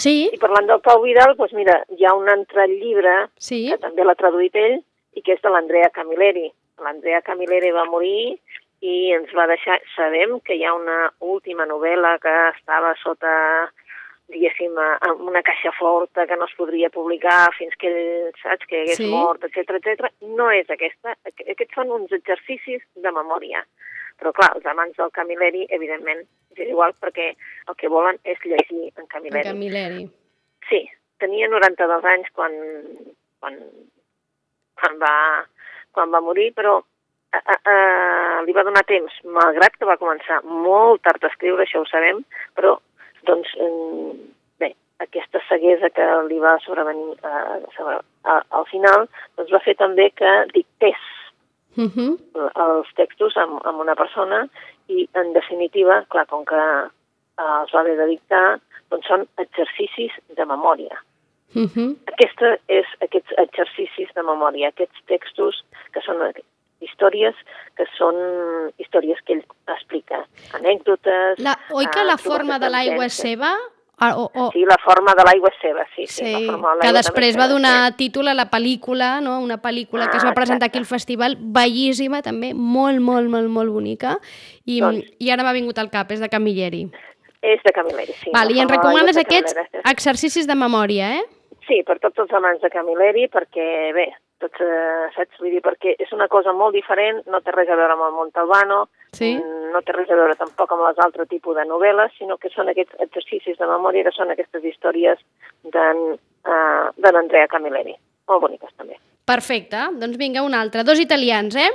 sí? 0.00 0.28
I 0.32 0.40
parlant 0.42 0.68
del 0.70 0.82
Pau 0.84 1.02
Vidal, 1.02 1.34
doncs 1.38 1.54
mira, 1.56 1.80
hi 1.96 2.06
ha 2.06 2.14
un 2.16 2.30
altre 2.32 2.68
llibre 2.72 3.16
sí? 3.38 3.66
que 3.70 3.80
també 3.82 4.06
l'ha 4.06 4.16
traduït 4.18 4.56
ell 4.60 4.78
i 5.16 5.24
que 5.24 5.36
és 5.36 5.42
de 5.42 5.52
l'Andrea 5.52 5.90
Camilleri. 5.94 6.48
L'Andrea 6.84 7.22
Camilleri 7.24 7.72
va 7.72 7.86
morir 7.88 8.36
i 8.84 9.12
ens 9.16 9.32
va 9.36 9.46
deixar... 9.50 9.78
Sabem 9.94 10.38
que 10.44 10.56
hi 10.56 10.64
ha 10.64 10.74
una 10.76 11.10
última 11.20 11.66
novel·la 11.68 12.16
que 12.22 12.34
estava 12.50 12.92
sota, 13.00 13.32
diguéssim, 14.32 14.76
en 14.76 15.22
una 15.24 15.42
caixa 15.46 15.72
forta 15.78 16.26
que 16.26 16.36
no 16.36 16.48
es 16.48 16.54
podria 16.58 16.90
publicar 16.90 17.52
fins 17.56 17.76
que 17.80 17.90
ell, 17.92 18.30
saps, 18.42 18.68
que 18.68 18.82
hagués 18.82 19.00
sí. 19.00 19.08
mort, 19.12 19.44
etc 19.48 19.78
etc. 19.78 20.10
No 20.36 20.50
és 20.52 20.70
aquesta. 20.72 21.16
Aquests 21.32 21.74
són 21.78 21.94
uns 21.96 22.12
exercicis 22.16 22.84
de 22.94 23.14
memòria. 23.14 23.64
Però, 24.20 24.32
clar, 24.36 24.54
els 24.56 24.68
amants 24.68 24.96
del 24.96 25.12
Camilleri, 25.12 25.66
evidentment, 25.76 26.22
és 26.56 26.70
igual 26.70 26.94
perquè 27.00 27.32
el 27.34 27.76
que 27.76 27.90
volen 27.92 28.16
és 28.24 28.40
llegir 28.44 28.92
en 28.96 29.08
Camilleri. 29.12 29.44
En 29.44 29.56
Camilleri. 29.56 30.06
Sí, 30.70 30.86
tenia 31.20 31.48
92 31.52 32.06
anys 32.12 32.30
quan, 32.36 32.56
quan, 33.40 33.58
quan, 34.80 34.96
va, 35.02 35.16
quan 35.92 36.12
va 36.12 36.24
morir, 36.24 36.50
però 36.56 36.78
uh, 37.34 38.44
li 38.46 38.54
va 38.56 38.64
donar 38.66 38.84
temps, 38.86 39.12
malgrat 39.24 39.76
que 39.76 39.88
va 39.88 39.98
començar 40.00 40.42
molt 40.44 41.02
tard 41.02 41.24
a 41.24 41.30
escriure, 41.32 41.64
això 41.64 41.82
ho 41.82 41.88
sabem, 41.90 42.22
però 42.54 42.76
doncs, 43.26 43.52
um, 43.60 44.12
bé, 44.60 44.72
aquesta 45.02 45.42
ceguesa 45.48 45.90
que 45.90 46.06
li 46.28 46.38
va 46.42 46.56
sobrevenir 46.64 47.16
uh, 47.16 47.58
sobre, 47.76 47.98
uh, 48.26 48.42
al 48.60 48.66
final, 48.70 49.08
doncs 49.38 49.52
va 49.54 49.62
fer 49.64 49.76
també 49.80 50.10
que 50.14 50.32
dictés 50.54 51.02
uh 51.76 51.82
mhm. 51.82 52.16
-huh. 52.34 52.50
els 52.66 52.88
textos 52.94 53.36
amb, 53.36 53.60
amb 53.66 53.80
una 53.80 53.94
persona 53.94 54.48
i, 54.88 55.08
en 55.12 55.32
definitiva, 55.32 56.04
clar, 56.08 56.26
com 56.26 56.44
que 56.44 56.56
uh, 56.56 57.60
els 57.60 57.72
va 57.74 57.80
haver 57.80 57.96
de 57.96 58.06
dictar, 58.06 58.60
doncs 58.90 59.06
són 59.06 59.26
exercicis 59.38 60.12
de 60.36 60.44
memòria. 60.44 60.96
Uh 61.54 61.60
mhm. 61.60 61.68
-huh. 61.74 61.96
Aquesta 62.12 62.58
és 62.68 62.86
aquests 63.00 63.32
exercicis 63.36 64.08
de 64.14 64.22
memòria, 64.22 64.68
aquests 64.68 65.00
textos 65.06 65.64
que 65.92 66.00
són 66.00 66.22
històries 66.84 67.38
que 67.76 67.86
són 67.96 68.18
històries 68.82 69.20
que 69.24 69.38
ell 69.38 69.46
explica, 69.76 70.24
anècdotes... 70.58 71.40
La, 71.42 71.56
oi 71.76 71.88
que 71.92 72.04
la 72.04 72.18
forma 72.20 72.60
de 72.62 72.70
l'aigua 72.72 73.08
és 73.08 73.16
seva? 73.16 73.54
Ah, 73.98 74.12
o, 74.20 74.26
o... 74.28 74.50
Sí, 74.52 74.60
la 74.68 74.76
forma 74.84 75.14
de 75.16 75.24
l'aigua 75.24 75.48
és 75.48 75.60
seva, 75.62 75.86
sí. 75.94 76.04
sí, 76.04 76.26
sí 76.26 76.40
la 76.52 76.74
que 76.82 76.92
després 76.92 77.38
va 77.40 77.46
donar 77.48 77.76
sí. 77.94 77.94
títol 78.02 78.28
a 78.28 78.34
la 78.36 78.44
pel·lícula, 78.52 79.22
no? 79.24 79.38
una 79.40 79.56
pel·lícula 79.62 80.04
ah, 80.04 80.10
que 80.12 80.20
es 80.20 80.26
va 80.26 80.34
presentar 80.36 80.68
aquí 80.68 80.76
al 80.76 80.88
festival, 80.88 81.38
bellíssima 81.40 82.20
també, 82.26 82.52
molt, 82.52 83.00
molt, 83.00 83.30
molt, 83.32 83.48
molt 83.48 83.72
bonica, 83.72 84.18
i, 84.66 84.82
doncs... 84.84 85.08
i 85.16 85.32
ara 85.32 85.46
m'ha 85.46 85.56
vingut 85.56 85.80
al 85.80 85.88
cap, 85.88 86.12
és 86.12 86.20
de 86.20 86.28
Camilleri. 86.28 86.84
És 87.40 87.64
de 87.64 87.72
Camilleri, 87.72 88.12
sí. 88.20 88.34
Val, 88.36 88.52
I 88.52 88.60
en 88.66 88.68
recomanes 88.68 89.16
aquests 89.22 89.56
exercicis 89.86 90.48
de 90.50 90.58
memòria, 90.60 91.14
eh? 91.16 91.24
Sí, 91.64 91.80
per 91.86 91.96
tots 92.02 92.20
els 92.20 92.36
amants 92.36 92.60
de 92.60 92.68
Camilleri, 92.70 93.30
perquè, 93.32 93.66
bé, 93.96 94.10
tots, 94.42 94.60
eh, 94.60 95.08
saps? 95.14 95.40
Vull 95.40 95.54
dir, 95.54 95.62
perquè 95.64 95.94
és 95.98 96.12
una 96.16 96.28
cosa 96.32 96.52
molt 96.52 96.76
diferent, 96.76 97.22
no 97.32 97.40
té 97.40 97.54
res 97.54 97.70
a 97.70 97.78
veure 97.78 97.96
amb 97.96 98.06
el 98.08 98.14
Montalbano, 98.16 98.82
sí? 99.16 99.34
Mm, 99.36 99.72
no 99.74 99.82
té 99.82 99.96
res 99.96 100.10
a 100.10 100.18
veure 100.18 100.36
tampoc 100.38 100.72
amb 100.72 100.86
les 100.86 101.02
altres 101.04 101.28
tipus 101.32 101.56
de 101.56 101.66
novel·les, 101.68 102.14
sinó 102.18 102.38
que 102.40 102.52
són 102.52 102.70
aquests 102.72 103.00
exercicis 103.06 103.58
de 103.58 103.70
memòria, 103.70 104.04
que 104.06 104.14
són 104.16 104.32
aquestes 104.32 104.64
històries 104.64 105.20
d'en 105.72 106.06
uh, 106.14 107.12
Andrea 107.12 107.48
Camilleri. 107.48 107.96
Molt 108.28 108.42
boniques, 108.42 108.72
també. 108.76 108.98
Perfecte. 109.26 109.88
Doncs 110.00 110.18
vinga, 110.18 110.42
un 110.46 110.54
altre. 110.54 110.84
Dos 110.86 111.00
italians, 111.02 111.56
eh? 111.56 111.70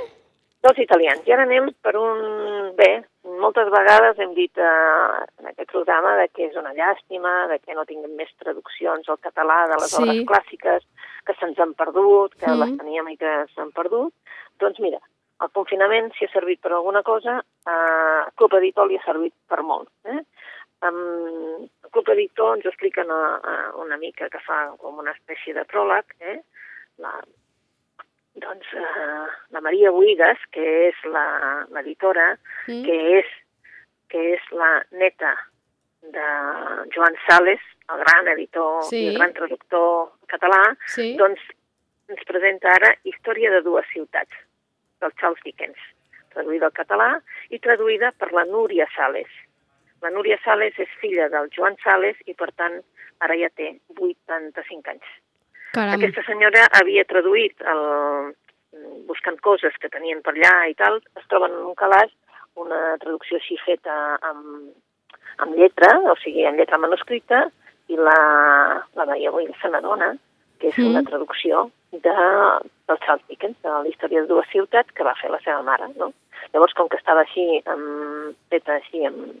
Dos 0.62 0.78
italians. 0.78 1.24
I 1.26 1.34
ara 1.34 1.46
anem 1.48 1.72
per 1.82 1.96
un... 1.98 2.20
Bé, 2.78 3.02
moltes 3.42 3.68
vegades 3.72 4.18
hem 4.22 4.32
dit 4.36 4.58
eh, 4.58 5.16
en 5.42 5.50
aquest 5.50 5.68
programa 5.72 6.14
de 6.20 6.28
que 6.32 6.46
és 6.48 6.56
una 6.58 6.72
llàstima, 6.76 7.32
de 7.50 7.58
que 7.60 7.74
no 7.76 7.84
tinguem 7.88 8.14
més 8.18 8.30
traduccions 8.40 9.08
al 9.10 9.20
català 9.24 9.64
de 9.72 9.80
les 9.82 9.92
sí. 9.92 10.00
obres 10.02 10.22
clàssiques, 10.30 10.86
que 11.26 11.34
se'ns 11.38 11.58
han 11.62 11.74
perdut, 11.78 12.34
que 12.38 12.50
mm. 12.50 12.60
les 12.62 12.76
teníem 12.80 13.10
i 13.12 13.18
que 13.20 13.32
s'han 13.54 13.72
perdut. 13.76 14.14
Doncs 14.62 14.80
mira, 14.84 15.00
el 15.42 15.50
confinament, 15.56 16.12
si 16.16 16.26
ha 16.26 16.32
servit 16.32 16.62
per 16.62 16.72
alguna 16.72 17.02
cosa, 17.06 17.40
eh, 17.42 18.22
Club 18.38 18.56
Editor 18.60 18.88
li 18.88 18.98
ha 18.98 19.04
servit 19.06 19.34
per 19.50 19.62
molt. 19.66 19.90
Eh? 20.06 20.20
Um, 20.82 21.62
el 21.62 21.90
Club 21.94 22.10
Editor 22.14 22.56
ens 22.56 22.66
explica 22.70 23.04
una, 23.06 23.68
una 23.82 23.98
mica 23.98 24.28
que 24.30 24.42
fa 24.46 24.64
com 24.82 24.98
una 25.02 25.14
espècie 25.14 25.54
de 25.54 25.66
pròleg, 25.70 26.16
eh? 26.20 26.40
la, 27.02 27.12
doncs 28.42 28.74
eh, 28.78 29.22
la 29.54 29.62
Maria 29.62 29.92
Buigas, 29.94 30.42
que 30.54 30.66
és 30.88 31.06
l'editora, 31.06 32.32
mm. 32.66 32.82
que 32.86 32.98
és 33.20 33.38
que 34.12 34.20
és 34.34 34.48
la 34.52 34.72
neta 35.00 35.32
de 36.14 36.26
Joan 36.92 37.14
Sales, 37.24 37.62
el 37.90 38.04
gran 38.04 38.28
editor 38.34 38.82
sí. 38.88 39.00
i 39.00 39.08
el 39.12 39.18
gran 39.18 39.34
traductor 39.36 40.12
català, 40.30 40.62
sí. 40.94 41.12
doncs 41.20 41.42
ens 42.12 42.22
presenta 42.28 42.74
ara 42.76 42.92
Història 43.08 43.50
de 43.54 43.62
dues 43.66 43.88
ciutats, 43.92 44.34
del 45.02 45.14
Charles 45.20 45.42
Dickens, 45.46 45.78
traduïda 46.34 46.68
al 46.68 46.76
català 46.76 47.08
i 47.50 47.60
traduïda 47.62 48.12
per 48.18 48.30
la 48.36 48.44
Núria 48.48 48.86
Sales. 48.96 49.30
La 50.02 50.10
Núria 50.10 50.38
Sales 50.44 50.78
és 50.82 50.94
filla 51.00 51.28
del 51.32 51.50
Joan 51.54 51.76
Sales 51.82 52.18
i, 52.26 52.34
per 52.34 52.50
tant, 52.58 52.80
ara 53.22 53.36
ja 53.38 53.50
té 53.54 53.72
85 53.96 54.94
anys. 54.94 55.10
Caram. 55.72 55.94
Aquesta 55.96 56.24
senyora 56.26 56.66
havia 56.78 57.04
traduït, 57.08 57.62
el, 57.72 57.84
buscant 59.08 59.38
coses 59.44 59.76
que 59.80 59.90
tenien 59.92 60.20
per 60.24 60.34
allà 60.34 60.54
i 60.70 60.76
tal, 60.76 61.00
es 61.18 61.28
troben 61.30 61.54
en 61.54 61.70
un 61.70 61.78
calaix 61.78 62.12
una 62.60 62.96
traducció 63.00 63.38
així 63.38 63.56
feta 63.64 63.94
amb, 64.28 64.72
amb 65.44 65.56
lletra, 65.56 65.94
o 66.10 66.16
sigui, 66.20 66.44
en 66.48 66.58
lletra 66.60 66.80
manuscrita, 66.80 67.46
i 67.92 67.98
la, 68.00 68.18
la 68.98 69.06
Maria 69.08 69.30
avui 69.32 69.48
se 69.60 69.70
n'adona 69.70 70.14
que 70.62 70.70
és 70.70 70.78
mm. 70.78 70.90
una 70.92 71.02
traducció 71.02 71.66
de, 71.92 72.16
del 72.88 73.00
Charles 73.04 73.24
Dickens, 73.28 73.58
de 73.66 73.70
la 73.72 73.88
història 73.90 74.22
de 74.22 74.30
dues 74.30 74.48
ciutats 74.52 74.94
que 74.96 75.06
va 75.06 75.16
fer 75.18 75.30
la 75.32 75.40
seva 75.42 75.62
mare, 75.66 75.90
no? 75.98 76.12
Llavors, 76.54 76.74
com 76.78 76.88
que 76.90 77.00
estava 77.00 77.24
així, 77.26 77.46
amb, 77.70 78.36
feta 78.52 78.78
així, 78.78 79.02
amb, 79.08 79.34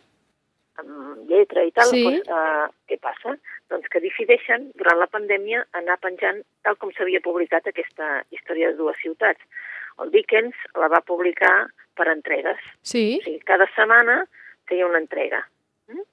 amb 0.82 1.30
lletra 1.30 1.64
i 1.68 1.72
tal, 1.76 1.94
sí. 1.94 2.02
doncs, 2.08 2.28
uh, 2.28 2.66
què 2.90 2.98
passa? 3.02 3.36
Doncs 3.72 3.88
que 3.92 4.02
decideixen, 4.02 4.70
durant 4.80 4.98
la 5.00 5.08
pandèmia, 5.14 5.64
anar 5.78 5.98
penjant 6.02 6.42
tal 6.66 6.78
com 6.82 6.92
s'havia 6.96 7.22
publicat 7.24 7.70
aquesta 7.70 8.20
història 8.34 8.72
de 8.72 8.80
dues 8.82 8.98
ciutats. 9.02 9.62
El 10.02 10.12
Dickens 10.12 10.58
la 10.80 10.90
va 10.92 11.04
publicar 11.06 11.54
per 11.98 12.08
entregues. 12.10 12.60
Sí. 12.82 13.20
O 13.20 13.26
sigui, 13.26 13.42
cada 13.46 13.68
setmana 13.76 14.22
feia 14.70 14.88
una 14.88 15.00
entrega. 15.02 15.44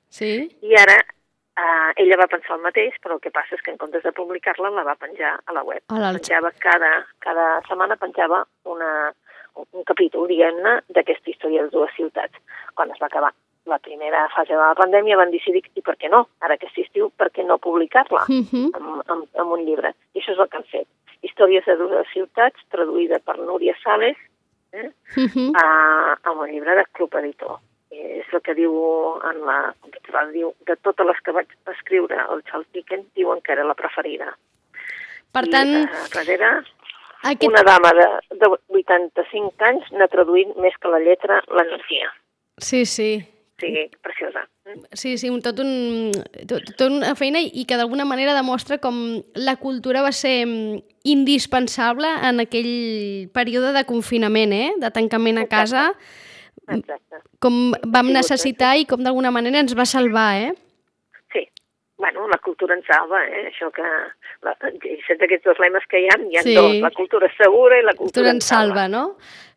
Sí. 0.09 0.49
I 0.65 0.75
ara 0.75 0.97
eh, 0.97 1.18
ella 1.95 2.17
va 2.19 2.27
pensar 2.31 2.55
el 2.57 2.63
mateix, 2.63 2.95
però 3.03 3.17
el 3.17 3.23
que 3.23 3.31
passa 3.31 3.55
és 3.55 3.63
que 3.65 3.71
en 3.71 3.79
comptes 3.81 4.03
de 4.03 4.11
publicar-la 4.15 4.71
la 4.75 4.85
va 4.87 4.95
penjar 4.99 5.35
a 5.45 5.55
la 5.55 5.63
web. 5.63 5.81
A 5.89 6.13
penjava 6.15 6.51
cada, 6.59 6.91
cada 7.25 7.47
setmana 7.67 7.97
penjava 7.99 8.43
una, 8.65 9.11
un 9.59 9.85
capítol, 9.87 10.27
diguem-ne, 10.31 10.79
d'aquesta 10.95 11.31
història 11.31 11.65
de 11.65 11.73
dues 11.75 11.93
ciutats. 11.97 12.41
Quan 12.75 12.91
es 12.91 13.01
va 13.01 13.07
acabar 13.11 13.31
la 13.69 13.79
primera 13.79 14.25
fase 14.33 14.55
de 14.55 14.59
la 14.59 14.75
pandèmia 14.77 15.17
van 15.19 15.31
decidir, 15.31 15.63
i 15.75 15.85
per 15.85 15.95
què 16.01 16.09
no? 16.09 16.25
Ara 16.41 16.57
que 16.57 16.69
estiu, 16.71 17.11
per 17.17 17.29
què 17.35 17.45
no 17.45 17.59
publicar-la 17.61 18.25
uh 18.25 18.41
-huh. 18.41 18.67
en, 18.75 19.23
en 19.41 19.47
un 19.57 19.65
llibre? 19.65 19.93
I 20.13 20.19
això 20.19 20.33
és 20.33 20.39
el 20.39 20.49
que 20.49 20.57
han 20.57 20.71
fet. 20.71 20.87
Històries 21.21 21.65
de 21.65 21.75
dues 21.75 22.07
ciutats, 22.13 22.59
traduïda 22.71 23.19
per 23.19 23.37
Núria 23.37 23.75
Sales, 23.83 24.17
eh? 24.71 24.89
uh 25.17 25.27
-huh. 25.27 25.51
a, 25.55 26.17
a 26.23 26.31
un 26.31 26.47
llibre 26.49 26.75
de 26.75 26.85
Club 26.93 27.15
Editor 27.15 27.59
és 27.89 28.33
el 28.33 28.41
que 28.45 28.53
diu 28.57 28.73
en 29.25 29.41
la 29.47 29.57
computadora, 29.81 30.29
diu, 30.33 30.51
de 30.67 30.75
totes 30.85 31.07
les 31.09 31.21
que 31.25 31.33
vaig 31.35 31.55
escriure 31.73 32.19
el 32.29 32.43
Charles 32.49 32.69
Dickens, 32.73 33.07
diuen 33.17 33.41
que 33.41 33.55
era 33.55 33.65
la 33.65 33.77
preferida. 33.77 34.35
Per 35.33 35.45
tant... 35.49 35.73
I, 35.73 35.81
uh, 35.87 36.05
darrere, 36.13 36.51
aquest... 37.23 37.49
una 37.49 37.63
dama 37.65 37.91
de, 37.97 38.07
de 38.37 38.51
85 38.81 39.67
anys 39.71 39.89
n'ha 39.97 40.09
traduït 40.11 40.55
més 40.61 40.77
que 40.79 40.93
la 40.93 41.01
lletra 41.03 41.41
l'energia. 41.49 42.13
Sí, 42.61 42.85
sí. 42.85 43.11
Sí, 43.59 43.89
preciosa. 44.05 44.45
Sí, 44.93 45.17
sí, 45.19 45.27
tot 45.43 45.57
un, 45.59 46.13
tot, 46.47 46.69
tot 46.77 46.85
una 46.87 47.11
feina 47.19 47.41
i 47.41 47.65
que 47.67 47.75
d'alguna 47.75 48.05
manera 48.07 48.37
demostra 48.37 48.77
com 48.79 49.19
la 49.35 49.57
cultura 49.59 50.05
va 50.05 50.13
ser 50.15 50.45
mm, 50.45 50.79
indispensable 51.09 52.07
en 52.29 52.39
aquell 52.45 53.27
període 53.35 53.73
de 53.75 53.83
confinament, 53.89 54.53
eh? 54.55 54.71
de 54.79 54.93
tancament 54.95 55.41
a 55.41 55.49
casa. 55.51 55.89
Exacte 55.89 56.27
Exacte. 56.77 57.21
Com 57.41 57.71
vam 57.87 58.11
necessitar 58.13 58.75
i 58.77 58.85
com 58.89 59.01
d'alguna 59.03 59.31
manera 59.31 59.63
ens 59.63 59.73
va 59.77 59.87
salvar, 59.89 60.31
eh? 60.37 60.51
Bueno, 61.99 62.29
la 62.31 62.37
cultura 62.37 62.77
ens 62.77 62.87
salva, 62.87 63.19
eh? 63.27 63.49
Això 63.51 63.67
que... 63.75 63.83
La, 64.47 64.53
saps 64.55 65.23
aquests 65.25 65.43
dos 65.43 65.57
lemes 65.59 65.83
que 65.91 65.99
hi 65.99 66.07
ha? 66.07 66.15
Hi 66.31 66.39
ha 66.39 66.43
sí. 66.45 66.55
dos, 66.55 66.77
la 66.79 66.93
cultura 66.95 67.27
segura 67.35 67.75
i 67.75 67.83
la 67.83 67.91
cultura, 67.91 68.23
cultura 68.23 68.35
ens 68.37 68.47
salva. 68.47 68.85
salva, 68.85 68.87
no? 68.87 69.03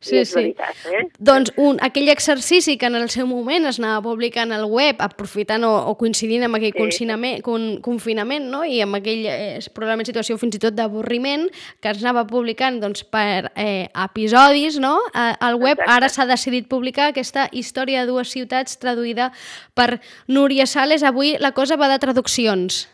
Sí, 0.03 0.25
sí. 0.25 0.35
Veritat, 0.35 0.79
eh? 0.91 1.05
Doncs 1.23 1.53
un, 1.63 1.77
aquell 1.87 2.11
exercici 2.11 2.75
que 2.77 2.89
en 2.91 2.97
el 2.99 3.07
seu 3.15 3.29
moment 3.31 3.69
es 3.71 3.79
anava 3.79 4.01
publicant 4.03 4.51
al 4.51 4.65
web, 4.67 4.99
aprofitant 4.99 5.63
o, 5.63 5.71
o 5.93 5.95
coincidint 6.01 6.43
amb 6.49 6.59
aquell 6.59 6.91
sí. 6.91 7.07
con, 7.47 7.69
confinament, 7.85 8.49
no? 8.51 8.65
i 8.67 8.81
amb 8.83 8.99
aquell 8.99 9.23
eh, 9.31 9.61
probablement 9.71 10.11
situació 10.11 10.35
fins 10.41 10.59
i 10.59 10.63
tot 10.65 10.75
d'avorriment, 10.75 11.47
que 11.81 11.93
es 11.95 12.03
anava 12.03 12.27
publicant 12.27 12.81
doncs, 12.83 13.05
per 13.05 13.53
eh, 13.55 13.87
episodis 13.95 14.81
no? 14.83 14.97
al 15.15 15.55
web, 15.55 15.79
Exacte. 15.79 15.93
ara 15.95 16.11
s'ha 16.11 16.27
decidit 16.27 16.67
publicar 16.67 17.13
aquesta 17.13 17.47
història 17.53 18.03
de 18.03 18.11
dues 18.11 18.35
ciutats 18.35 18.83
traduïda 18.83 19.31
per 19.79 20.01
Núria 20.27 20.67
Sales. 20.67 21.07
Avui 21.07 21.37
la 21.39 21.53
cosa 21.55 21.79
va 21.79 21.87
de 21.87 22.03
traduccions. 22.33 22.89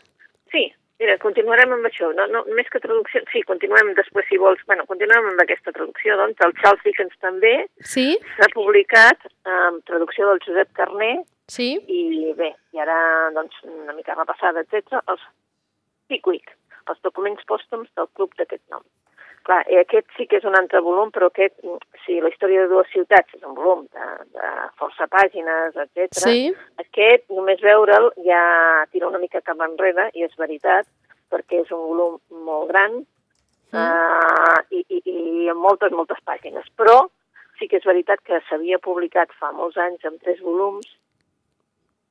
Sí, 0.53 0.73
Mira, 0.99 1.15
continuarem 1.23 1.71
amb 1.71 1.87
això, 1.87 2.09
no, 2.11 2.25
no, 2.27 2.41
més 2.59 2.67
que 2.73 2.81
traducció, 2.83 3.21
sí, 3.31 3.45
continuem 3.47 3.93
després, 3.95 4.25
si 4.27 4.37
vols, 4.37 4.59
bueno, 4.67 4.83
continuem 4.89 5.29
amb 5.29 5.43
aquesta 5.45 5.71
traducció, 5.71 6.17
doncs, 6.19 6.41
el 6.43 6.55
Charles 6.59 6.83
Dickens 6.83 7.15
també 7.23 7.53
sí? 7.87 8.17
s'ha 8.35 8.49
publicat 8.51 9.23
amb 9.47 9.85
traducció 9.87 10.27
del 10.27 10.43
Josep 10.43 10.73
Carné, 10.75 11.13
sí? 11.47 11.69
i 11.87 12.35
bé, 12.35 12.51
i 12.75 12.83
ara, 12.83 12.99
doncs, 13.37 13.63
una 13.63 13.95
mica 13.95 14.19
repassada, 14.19 14.67
etc. 14.67 14.99
els 15.07 15.23
Pickwick, 16.11 16.51
els 16.91 16.99
documents 17.07 17.47
pòstums 17.47 17.87
del 17.95 18.11
club 18.19 18.35
d'aquest 18.35 18.65
nom. 18.75 18.83
Clar, 19.47 19.63
i 19.73 19.79
aquest 19.81 20.09
sí 20.17 20.27
que 20.29 20.41
és 20.41 20.47
un 20.49 20.57
altre 20.59 20.81
volum, 20.85 21.11
però 21.15 21.29
aquest, 21.31 21.55
sí, 22.05 22.19
la 22.21 22.31
història 22.33 22.65
de 22.65 22.73
dues 22.73 22.91
ciutats 22.93 23.37
és 23.37 23.45
un 23.47 23.55
volum 23.57 23.87
de, 23.95 24.09
de 24.37 24.51
força 24.81 25.07
pàgines, 25.13 25.77
etc. 25.85 26.19
Sí. 26.21 26.49
Aquest, 26.83 27.25
només 27.33 27.63
veure'l, 27.65 28.11
ja 28.27 28.43
tira 28.93 29.09
una 29.09 29.21
mica 29.23 29.41
cap 29.45 29.61
enrere, 29.65 30.11
i 30.15 30.27
és 30.27 30.35
veritat, 30.41 30.89
perquè 31.33 31.63
és 31.63 31.73
un 31.73 31.85
volum 31.87 32.19
molt 32.45 32.69
gran 32.73 32.99
mm. 32.99 33.79
uh, 33.79 34.61
i, 34.75 34.85
i, 34.99 35.01
i 35.15 35.49
amb 35.53 35.65
moltes, 35.65 35.95
moltes 35.97 36.21
pàgines. 36.29 36.69
Però 36.77 37.01
sí 37.59 37.69
que 37.71 37.81
és 37.81 37.89
veritat 37.89 38.23
que 38.27 38.43
s'havia 38.49 38.81
publicat 38.83 39.33
fa 39.39 39.53
molts 39.57 39.79
anys 39.81 40.05
en 40.09 40.21
tres 40.23 40.43
volums, 40.45 40.87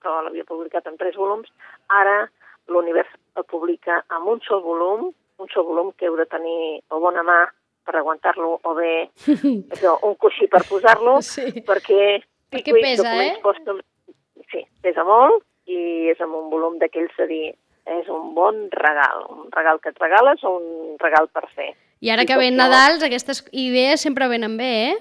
però 0.01 0.21
l'havia 0.23 0.47
publicat 0.47 0.87
en 0.89 0.97
tres 0.99 1.15
volums, 1.19 1.49
ara 1.89 2.25
l'univers 2.71 3.09
el 3.39 3.45
publica 3.47 4.01
amb 4.13 4.33
un 4.33 4.41
sol 4.45 4.61
volum, 4.65 5.09
un 5.37 5.49
sol 5.53 5.65
volum 5.67 5.91
que 5.97 6.07
heu 6.09 6.17
de 6.17 6.25
tenir 6.29 6.81
o 6.89 6.99
bona 7.03 7.23
mà 7.23 7.45
per 7.87 7.95
aguantar-lo 7.99 8.57
o 8.63 8.73
bé 8.75 9.07
això, 9.73 9.97
un 10.03 10.17
coixí 10.19 10.49
per 10.51 10.63
posar-lo, 10.67 11.19
sí. 11.23 11.63
perquè, 11.67 12.17
perquè 12.51 12.75
pesa, 12.81 13.13
eh? 13.23 13.37
Costum, 13.45 13.79
sí, 14.51 14.65
pesa 14.83 15.05
molt 15.07 15.45
i 15.67 16.11
és 16.11 16.19
amb 16.23 16.35
un 16.39 16.51
volum 16.51 16.77
d'aquells 16.81 17.15
de 17.19 17.27
dir 17.31 17.47
és 17.87 18.07
un 18.11 18.33
bon 18.35 18.65
regal, 18.73 19.27
un 19.31 19.51
regal 19.53 19.79
que 19.79 19.93
et 19.93 19.99
regales 20.01 20.43
o 20.43 20.57
un 20.57 20.97
regal 20.99 21.29
per 21.31 21.45
fer. 21.55 21.69
I 22.03 22.11
ara 22.13 22.25
I 22.25 22.29
que 22.29 22.37
ven 22.39 22.57
Nadals, 22.59 23.03
aquestes 23.03 23.45
idees 23.55 24.03
sempre 24.03 24.27
venen 24.27 24.57
bé, 24.59 24.71
eh? 24.89 24.97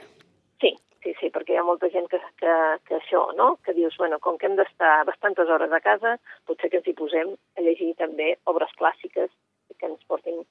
Sí, 0.62 0.70
sí, 1.02 1.14
sí, 1.18 1.32
perquè 1.34 1.56
hi 1.56 1.58
ha 1.60 1.66
molta 1.66 1.90
gent 1.90 2.06
que, 2.12 2.20
que, 2.38 2.54
que 2.86 2.96
això, 3.00 3.24
no? 3.36 3.56
Que 3.66 3.74
dius, 3.74 3.96
bueno, 3.98 4.20
com 4.22 4.38
que 4.38 4.46
hem 4.46 4.54
d'estar 4.58 5.00
bastantes 5.08 5.50
hores 5.50 5.74
a 5.74 5.82
casa, 5.82 6.14
potser 6.46 6.70
que 6.70 6.78
ens 6.80 6.86
hi 6.86 6.94
posem 6.94 7.34
a 7.58 7.66
llegir 7.66 7.92
també 7.98 8.36
obres 8.46 8.70
clàssiques 8.78 9.34
que 9.78 9.90
ens 9.90 10.00
portin, 10.08 10.42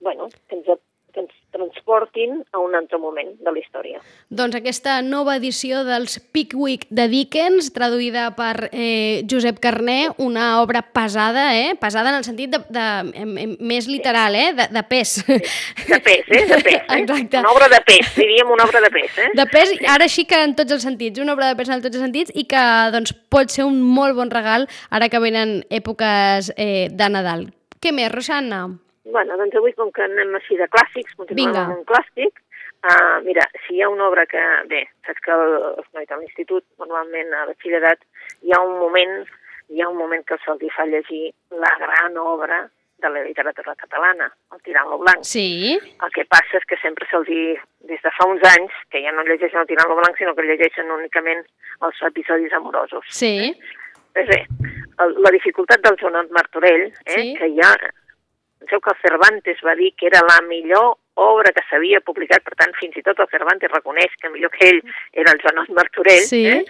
bueno, 0.00 0.28
que 0.48 0.56
ens, 0.56 0.80
que 1.12 1.20
ens 1.24 1.34
transportin 1.50 2.44
a 2.52 2.58
un 2.58 2.74
altre 2.74 2.98
moment 2.98 3.32
de 3.38 3.52
la 3.52 3.58
història. 3.58 4.00
Doncs 4.30 4.56
aquesta 4.58 5.00
nova 5.02 5.36
edició 5.40 5.82
dels 5.86 6.18
Pickwick 6.32 6.86
de 6.94 7.08
Dickens, 7.10 7.72
traduïda 7.74 8.28
per 8.38 8.70
eh, 8.70 9.26
Josep 9.30 9.58
Carné, 9.62 10.12
una 10.22 10.62
obra 10.62 10.82
pesada, 10.94 11.50
eh? 11.58 11.74
pesada 11.80 12.12
en 12.12 12.20
el 12.20 12.24
sentit 12.24 12.54
de, 12.54 12.62
de, 12.70 12.86
de 13.10 13.46
més 13.58 13.90
literal, 13.90 14.38
eh? 14.38 14.52
de, 14.54 14.68
de 14.70 14.84
pes. 14.86 15.18
Sí. 15.20 15.38
De 15.90 16.00
pes, 16.00 16.24
eh? 16.30 16.44
De 16.46 16.60
pes. 16.62 16.80
Eh? 16.80 17.00
Exacte. 17.00 17.42
Una 17.42 17.52
obra 17.52 17.68
de 17.72 17.80
pes, 17.86 18.14
diríem 18.16 18.50
una 18.50 18.64
obra 18.64 18.80
de 18.84 18.90
pes. 18.94 19.18
Eh? 19.18 19.30
De 19.34 19.46
pes, 19.50 19.74
ara 19.90 20.08
sí 20.08 20.24
que 20.30 20.38
en 20.46 20.54
tots 20.58 20.78
els 20.78 20.86
sentits, 20.86 21.20
una 21.22 21.34
obra 21.34 21.50
de 21.50 21.58
pes 21.58 21.70
en 21.70 21.82
tots 21.82 21.98
els 21.98 22.06
sentits 22.06 22.34
i 22.34 22.46
que 22.50 22.66
doncs, 22.94 23.14
pot 23.30 23.50
ser 23.50 23.66
un 23.66 23.80
molt 23.82 24.16
bon 24.18 24.30
regal 24.30 24.68
ara 24.90 25.10
que 25.10 25.22
venen 25.22 25.60
èpoques 25.70 26.54
eh, 26.56 26.88
de 26.90 27.10
Nadal. 27.10 27.50
Què 27.80 27.92
més, 27.96 28.12
Rosanna? 28.12 28.66
Bueno, 29.10 29.36
doncs 29.40 29.56
avui, 29.56 29.72
com 29.78 29.90
que 29.96 30.04
anem 30.04 30.34
així 30.36 30.58
de 30.60 30.68
clàssics, 30.68 31.16
continuem 31.16 31.50
Vinga. 31.50 31.66
amb 31.66 31.78
un 31.78 31.84
clàssic. 31.88 32.42
Uh, 32.80 33.20
mira, 33.24 33.44
si 33.66 33.76
hi 33.76 33.82
ha 33.82 33.90
una 33.92 34.06
obra 34.08 34.24
que... 34.28 34.40
Bé, 34.68 34.86
saps 35.06 35.20
que 35.24 35.32
el, 35.36 35.54
els 35.80 35.88
nois 35.96 36.12
a 36.12 36.18
l'institut, 36.20 36.64
normalment 36.80 37.32
a 37.36 37.46
batxillerat, 37.50 38.04
hi 38.44 38.54
ha 38.56 38.60
un 38.64 38.78
moment 38.80 39.22
hi 39.70 39.82
ha 39.82 39.88
un 39.88 39.96
moment 39.96 40.22
que 40.26 40.36
se'ls 40.44 40.74
fa 40.74 40.86
llegir 40.86 41.30
la 41.62 41.70
gran 41.78 42.16
obra 42.18 42.64
de 43.00 43.08
la 43.08 43.22
literatura 43.24 43.74
catalana, 43.78 44.26
el 44.52 44.60
Tirant-lo 44.66 44.98
Blanc. 44.98 45.22
Sí. 45.24 45.78
El 45.78 46.10
que 46.12 46.26
passa 46.28 46.58
és 46.58 46.66
que 46.68 46.76
sempre 46.82 47.06
se'ls 47.08 47.28
di, 47.28 47.54
des 47.88 48.02
de 48.04 48.12
fa 48.16 48.26
uns 48.28 48.42
anys, 48.50 48.74
que 48.92 49.00
ja 49.04 49.14
no 49.14 49.24
llegeixen 49.28 49.62
el 49.62 49.70
Tirant-lo 49.70 49.96
Blanc, 50.00 50.18
sinó 50.18 50.34
que 50.36 50.44
llegeixen 50.48 50.90
únicament 50.96 51.46
els 51.86 52.02
episodis 52.10 52.52
amorosos. 52.58 53.06
Sí. 53.14 53.54
Eh, 54.18 54.26
bé, 54.26 54.40
el, 55.04 55.16
la 55.24 55.30
dificultat 55.34 55.82
del 55.84 55.96
Joan 56.00 56.28
Martorell, 56.30 56.88
eh, 57.04 57.14
sí. 57.16 57.34
que 57.38 57.50
ja... 57.60 57.74
Penseu 58.60 58.76
que 58.84 58.90
el 58.92 58.98
Cervantes 59.00 59.56
va 59.64 59.72
dir 59.74 59.94
que 59.96 60.06
era 60.10 60.20
la 60.20 60.34
millor 60.44 60.98
obra 61.16 61.48
que 61.56 61.62
s'havia 61.70 62.02
publicat, 62.04 62.42
per 62.44 62.52
tant, 62.60 62.74
fins 62.76 62.98
i 63.00 63.02
tot 63.02 63.18
el 63.24 63.28
Cervantes 63.32 63.72
reconeix 63.72 64.12
que 64.20 64.28
millor 64.28 64.52
que 64.52 64.68
ell 64.68 64.80
era 65.16 65.32
el 65.32 65.40
Joan 65.40 65.64
Martorell, 65.76 66.26
Sí. 66.28 66.42
eh? 66.46 66.60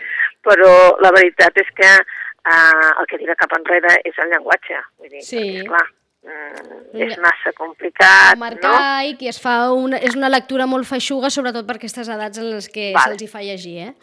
però 0.41 0.71
la 1.03 1.11
veritat 1.11 1.59
és 1.59 1.71
que 1.75 1.91
eh, 1.91 2.91
el 3.01 3.07
que 3.11 3.19
tira 3.19 3.35
cap 3.35 3.53
enrere 3.59 3.99
és 4.07 4.17
el 4.23 4.31
llenguatge. 4.31 4.79
Vull 5.03 5.11
dir, 5.17 5.23
Sí. 5.27 5.37
perquè, 5.43 5.65
esclar, 5.65 5.83
mm, 6.23 7.03
és 7.09 7.19
massa 7.19 7.53
complicat, 7.59 8.39
no? 8.39 8.45
Marcaic, 8.47 9.23
i 9.23 9.29
es 9.35 9.41
fa 9.43 9.73
una, 9.75 9.99
és 9.99 10.15
una 10.15 10.31
lectura 10.31 10.67
molt 10.71 10.87
feixuga, 10.87 11.29
sobretot 11.29 11.67
per 11.67 11.77
aquestes 11.77 12.09
edats 12.09 12.39
en 12.39 12.51
les 12.55 12.69
que 12.69 12.93
se'ls 12.95 13.23
hi 13.23 13.29
fa 13.35 13.43
llegir, 13.43 13.77
eh? 13.89 13.95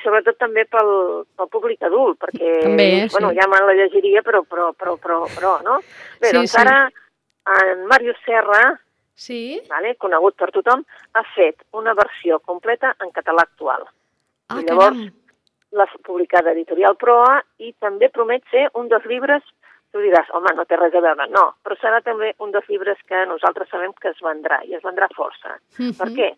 I 0.00 0.02
sobretot 0.02 0.38
també 0.40 0.64
pel, 0.64 0.90
pel 1.36 1.48
públic 1.52 1.82
adult, 1.84 2.16
perquè 2.24 2.62
També, 2.64 2.86
bueno, 3.12 3.30
sí. 3.34 3.36
ja 3.36 3.46
me 3.52 3.58
la 3.66 3.74
llegiria, 3.76 4.22
però, 4.24 4.40
però, 4.48 4.70
però, 4.72 4.96
però, 4.96 5.18
però 5.34 5.50
no? 5.66 5.80
Bé, 6.22 6.30
Sí, 6.30 6.36
doncs 6.38 6.54
sí. 6.54 6.60
ara 6.62 6.88
en 7.60 7.84
Màrius 7.90 8.16
Serra, 8.24 8.78
Sí? 9.20 9.60
vale, 9.68 9.96
conegut 10.00 10.38
per 10.40 10.48
tothom, 10.54 10.80
ha 11.12 11.22
fet 11.34 11.60
una 11.76 11.92
versió 11.92 12.38
completa 12.40 12.94
en 13.04 13.10
català 13.12 13.42
actual. 13.44 13.84
Ah, 14.48 14.56
I 14.60 14.64
llavors, 14.64 14.96
caram. 14.96 15.16
L'ha 15.76 15.86
publicada 16.02 16.50
Editorial 16.56 16.96
Proa 16.98 17.42
i 17.62 17.74
també 17.78 18.08
promet 18.10 18.42
ser 18.50 18.70
un 18.74 18.88
dels 18.88 19.04
llibres, 19.06 19.44
tu 19.92 20.00
diràs, 20.02 20.26
home, 20.34 20.54
no 20.56 20.64
té 20.64 20.78
res 20.80 20.94
a 20.96 21.02
veure, 21.04 21.26
no, 21.30 21.44
però 21.62 21.76
serà 21.78 22.00
també 22.02 22.32
un 22.40 22.50
dels 22.50 22.66
llibres 22.72 22.98
que 23.06 23.26
nosaltres 23.26 23.68
sabem 23.70 23.92
que 24.00 24.08
es 24.08 24.18
vendrà, 24.24 24.62
i 24.64 24.74
es 24.74 24.82
vendrà 24.82 25.06
força. 25.14 25.58
Mhm. 25.78 25.92
Per 26.00 26.08
què? 26.16 26.30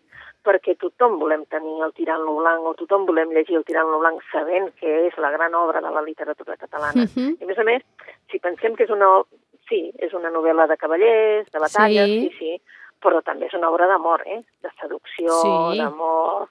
Perquè 0.43 0.75
tothom 0.75 1.19
volem 1.21 1.45
tenir 1.47 1.77
el 1.85 1.93
Tirant-lo 1.95 2.33
Blanc 2.41 2.65
o 2.67 2.73
tothom 2.75 3.05
volem 3.07 3.29
llegir 3.31 3.55
el 3.55 3.63
Tirant-lo 3.63 3.99
Blanc 4.01 4.21
sabent 4.31 4.73
que 4.79 5.07
és 5.07 5.17
la 5.17 5.31
gran 5.31 5.55
obra 5.55 5.79
de 5.81 5.91
la 5.95 6.01
literatura 6.03 6.57
catalana. 6.57 7.05
Mhm. 7.07 7.37
I 7.39 7.43
a 7.43 7.47
més 7.47 7.59
a 7.59 7.63
més, 7.63 7.83
si 8.31 8.39
pensem 8.39 8.75
que 8.75 8.83
és 8.83 8.89
una... 8.89 9.21
Sí, 9.69 9.93
és 9.97 10.11
una 10.13 10.29
novel·la 10.29 10.67
de 10.67 10.75
cavallers, 10.75 11.49
de 11.49 11.59
batalles, 11.59 12.05
Sí. 12.05 12.29
sí, 12.29 12.35
sí, 12.37 12.61
però 13.01 13.21
també 13.23 13.45
és 13.47 13.53
una 13.53 13.69
obra 13.69 13.87
d'amor, 13.87 14.21
eh? 14.27 14.41
De 14.61 14.69
seducció, 14.81 15.31
Sí. 15.41 15.77
d'amor... 15.79 16.49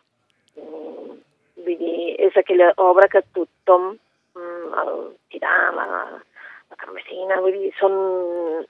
Mm, 0.57 1.21
vull 1.65 1.79
dir, 1.79 2.17
és 2.19 2.37
aquella 2.37 2.73
obra 2.79 3.09
que 3.09 3.21
tothom, 3.37 3.99
mm, 4.35 4.73
el 4.83 5.17
Tirant, 5.29 5.77
la, 5.77 5.87
la 6.71 6.77
Carmesina, 6.77 7.41
vull 7.41 7.53
dir, 7.53 7.75
són 7.79 7.93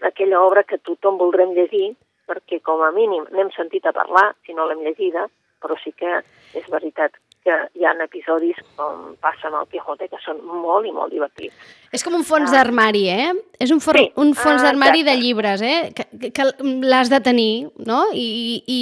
aquella 0.02 0.42
obra 0.42 0.64
que 0.64 0.78
tothom 0.78 1.16
voldrem 1.18 1.54
llegir 1.54 1.94
perquè 2.32 2.62
com 2.64 2.80
a 2.82 2.90
mínim 2.96 3.28
n'hem 3.32 3.52
sentit 3.56 3.84
a 3.86 3.92
parlar, 3.92 4.30
si 4.46 4.56
no 4.56 4.64
l'hem 4.70 4.80
llegida, 4.86 5.28
però 5.62 5.76
sí 5.84 5.92
que 5.92 6.22
és 6.58 6.64
veritat 6.72 7.12
que 7.42 7.54
hi 7.74 7.82
ha 7.84 7.90
episodis 8.04 8.58
com 8.78 9.16
passa 9.20 9.48
amb 9.48 9.56
el 9.58 9.64
Quijote 9.66 10.06
que 10.10 10.18
són 10.22 10.38
molt 10.46 10.86
i 10.86 10.92
molt 10.94 11.10
divertits. 11.10 11.54
És 11.90 12.04
com 12.06 12.14
un 12.14 12.22
fons 12.22 12.52
Ah. 12.52 12.54
d'armari, 12.54 13.08
eh? 13.10 13.32
És 13.58 13.72
un, 13.74 13.80
for, 13.82 13.96
Sí, 13.98 14.12
un 14.16 14.30
fons 14.38 14.62
ah, 14.62 14.66
d'armari 14.68 15.02
de 15.02 15.16
llibres, 15.18 15.60
eh? 15.60 15.90
Que, 15.94 16.06
que, 16.20 16.30
que 16.30 16.44
l'has 16.86 17.10
de 17.10 17.18
tenir, 17.20 17.68
no? 17.84 18.04
I, 18.14 18.62
I 18.66 18.78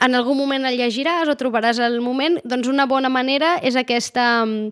en 0.00 0.14
algun 0.14 0.38
moment 0.38 0.64
el 0.64 0.78
llegiràs 0.78 1.26
o 1.28 1.34
trobaràs 1.34 1.80
el 1.82 2.00
moment. 2.00 2.38
Doncs 2.44 2.70
una 2.70 2.86
bona 2.86 3.08
manera 3.10 3.56
és 3.62 3.74
aquesta, 3.74 4.44
mm, 4.46 4.70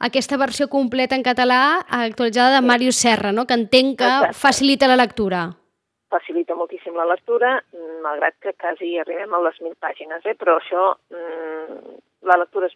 aquesta 0.00 0.36
versió 0.36 0.66
completa 0.68 1.14
en 1.14 1.22
català 1.22 1.86
actualitzada 1.86 2.58
de 2.58 2.66
Màrius 2.66 2.96
Serra, 2.98 3.30
no? 3.30 3.46
Que 3.46 3.54
entenc 3.54 3.98
que 3.98 4.04
Exacte. 4.04 4.34
facilita 4.34 4.88
la 4.90 4.96
lectura. 4.96 5.44
Facilita 6.10 6.56
moltíssim 6.58 6.96
la 6.98 7.06
lectura, 7.06 7.56
malgrat 8.02 8.34
que 8.42 8.54
quasi 8.58 8.96
arribem 8.98 9.34
a 9.34 9.42
les 9.46 9.60
1.000 9.62 9.76
pàgines, 9.78 10.24
eh? 10.26 10.34
però 10.34 10.56
això, 10.58 10.86
mm, 11.14 11.98
la 12.26 12.38
lectura 12.42 12.66
és, 12.66 12.74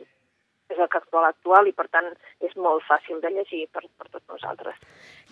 és 0.70 0.78
el 0.78 0.88
que 0.88 1.00
actual 1.00 1.26
actual 1.28 1.66
i 1.66 1.74
per 1.74 1.88
tant 1.90 2.12
és 2.46 2.54
molt 2.56 2.86
fàcil 2.86 3.18
de 3.24 3.32
llegir 3.34 3.66
per, 3.74 3.82
per 3.98 4.06
tots 4.06 4.26
nosaltres. 4.30 4.78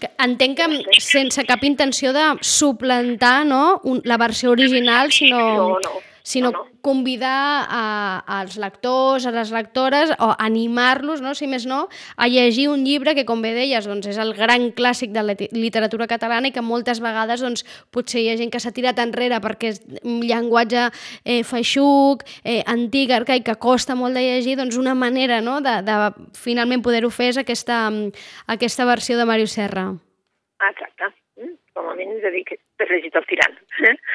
Que 0.02 0.10
entenc 0.26 0.58
que 0.58 0.98
sense 0.98 1.46
cap 1.46 1.62
intenció 1.62 2.10
de 2.16 2.26
suplantar 2.42 3.44
no? 3.46 3.80
La 4.04 4.18
versió 4.18 4.50
original, 4.50 5.14
sinó, 5.14 5.38
No, 5.38 5.78
no, 5.86 6.00
sinó 6.22 6.50
no, 6.50 6.58
no. 6.58 6.70
convidar 6.80 7.66
a, 7.68 8.22
als 8.40 8.56
lectors, 8.56 9.26
a 9.26 9.32
les 9.34 9.50
lectores, 9.50 10.12
o 10.18 10.32
animar-los, 10.38 11.22
no? 11.22 11.34
si 11.34 11.48
més 11.50 11.66
no, 11.66 11.86
a 12.16 12.28
llegir 12.28 12.68
un 12.70 12.84
llibre 12.86 13.14
que, 13.14 13.26
com 13.28 13.42
bé 13.42 13.52
deies, 13.56 13.86
doncs, 13.88 14.08
és 14.10 14.18
el 14.22 14.34
gran 14.38 14.70
clàssic 14.76 15.12
de 15.14 15.24
la 15.26 15.36
literatura 15.52 16.08
catalana 16.10 16.50
i 16.50 16.54
que 16.54 16.64
moltes 16.64 17.02
vegades 17.02 17.42
doncs, 17.44 17.66
potser 17.94 18.22
hi 18.22 18.30
ha 18.32 18.36
gent 18.40 18.52
que 18.52 18.60
s'ha 18.62 18.74
tirat 18.74 19.00
enrere 19.02 19.40
perquè 19.42 19.72
és 19.74 19.82
un 20.02 20.20
llenguatge 20.26 20.88
eh, 21.24 21.42
feixuc, 21.46 22.26
eh, 22.44 22.62
antic, 22.66 23.14
arcaic, 23.14 23.46
que 23.46 23.58
costa 23.58 23.96
molt 23.98 24.18
de 24.18 24.26
llegir, 24.26 24.56
doncs 24.60 24.78
una 24.78 24.94
manera 24.94 25.40
no? 25.40 25.60
de, 25.64 25.80
de 25.86 25.98
finalment 26.38 26.84
poder-ho 26.84 27.10
fer 27.10 27.32
és 27.32 27.42
aquesta, 27.42 27.84
aquesta 28.46 28.86
versió 28.88 29.18
de 29.18 29.26
Màrius 29.28 29.58
Serra. 29.58 29.90
Exacte. 30.62 31.21
Mm? 31.72 31.78
Com 31.78 31.88
a 31.88 31.94
mínim 31.94 32.20
de 32.20 32.30
dir 32.30 32.44
que 32.44 32.58
t'has 32.76 32.90
llegit 32.90 33.16
el 33.16 33.24
tirant. 33.26 33.56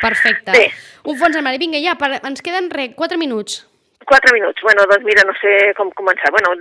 Perfecte. 0.01 0.51
Bé. 0.53 0.69
Un 1.05 1.17
fons 1.17 1.35
armari. 1.35 1.57
Vinga, 1.57 1.81
ja, 1.81 1.97
per, 1.97 2.19
ens 2.21 2.41
queden 2.45 2.69
re, 2.69 2.91
4 2.95 3.17
minuts. 3.17 3.65
Quatre 4.07 4.31
minuts. 4.33 4.61
Bueno, 4.63 4.85
doncs 4.87 5.03
mira, 5.03 5.23
no 5.27 5.33
sé 5.41 5.73
com 5.75 5.89
començar. 5.91 6.31
Bueno, 6.31 6.53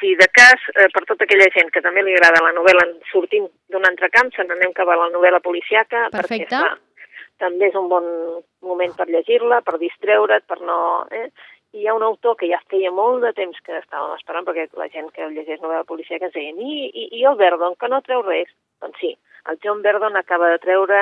si 0.00 0.14
de 0.16 0.26
cas, 0.34 0.58
eh, 0.74 0.88
per 0.90 1.04
tota 1.06 1.24
aquella 1.24 1.46
gent 1.54 1.70
que 1.70 1.82
també 1.84 2.02
li 2.02 2.16
agrada 2.16 2.42
la 2.42 2.54
novel·la 2.56 2.86
sortint 3.12 3.46
d'un 3.70 3.86
altre 3.86 4.08
camp, 4.10 4.32
se 4.34 4.42
n'anem 4.42 4.72
cap 4.74 4.88
a 4.88 4.96
la 4.98 5.10
novel·la 5.12 5.38
policiaca, 5.44 6.08
Perfecte. 6.10 6.48
perquè 6.48 6.48
clar, 6.48 6.78
també 7.38 7.68
és 7.68 7.78
un 7.78 7.88
bon 7.88 8.10
moment 8.66 8.96
per 8.96 9.06
llegir-la, 9.06 9.60
per 9.62 9.78
distreure't, 9.78 10.46
per 10.48 10.60
no... 10.66 11.06
Eh? 11.10 11.28
I 11.70 11.84
hi 11.84 11.86
ha 11.86 11.94
un 11.94 12.02
autor 12.02 12.34
que 12.34 12.48
ja 12.50 12.58
feia 12.66 12.90
molt 12.90 13.22
de 13.22 13.30
temps 13.36 13.54
que 13.62 13.76
estàvem 13.78 14.16
esperant, 14.16 14.42
perquè 14.48 14.66
la 14.74 14.88
gent 14.90 15.12
que 15.14 15.28
llegeix 15.30 15.60
novel·la 15.62 15.86
policiaca 15.86 16.26
ens 16.26 16.34
deien 16.34 16.58
i, 16.58 16.88
i, 16.90 17.04
i 17.20 17.26
el 17.30 17.38
Verdon, 17.38 17.76
que 17.78 17.86
no 17.92 18.02
treu 18.02 18.24
res? 18.26 18.50
Doncs 18.82 18.98
sí, 18.98 19.12
el 19.48 19.58
John 19.62 19.82
Verdon 19.82 20.16
acaba 20.16 20.50
de 20.50 20.58
treure 20.58 21.00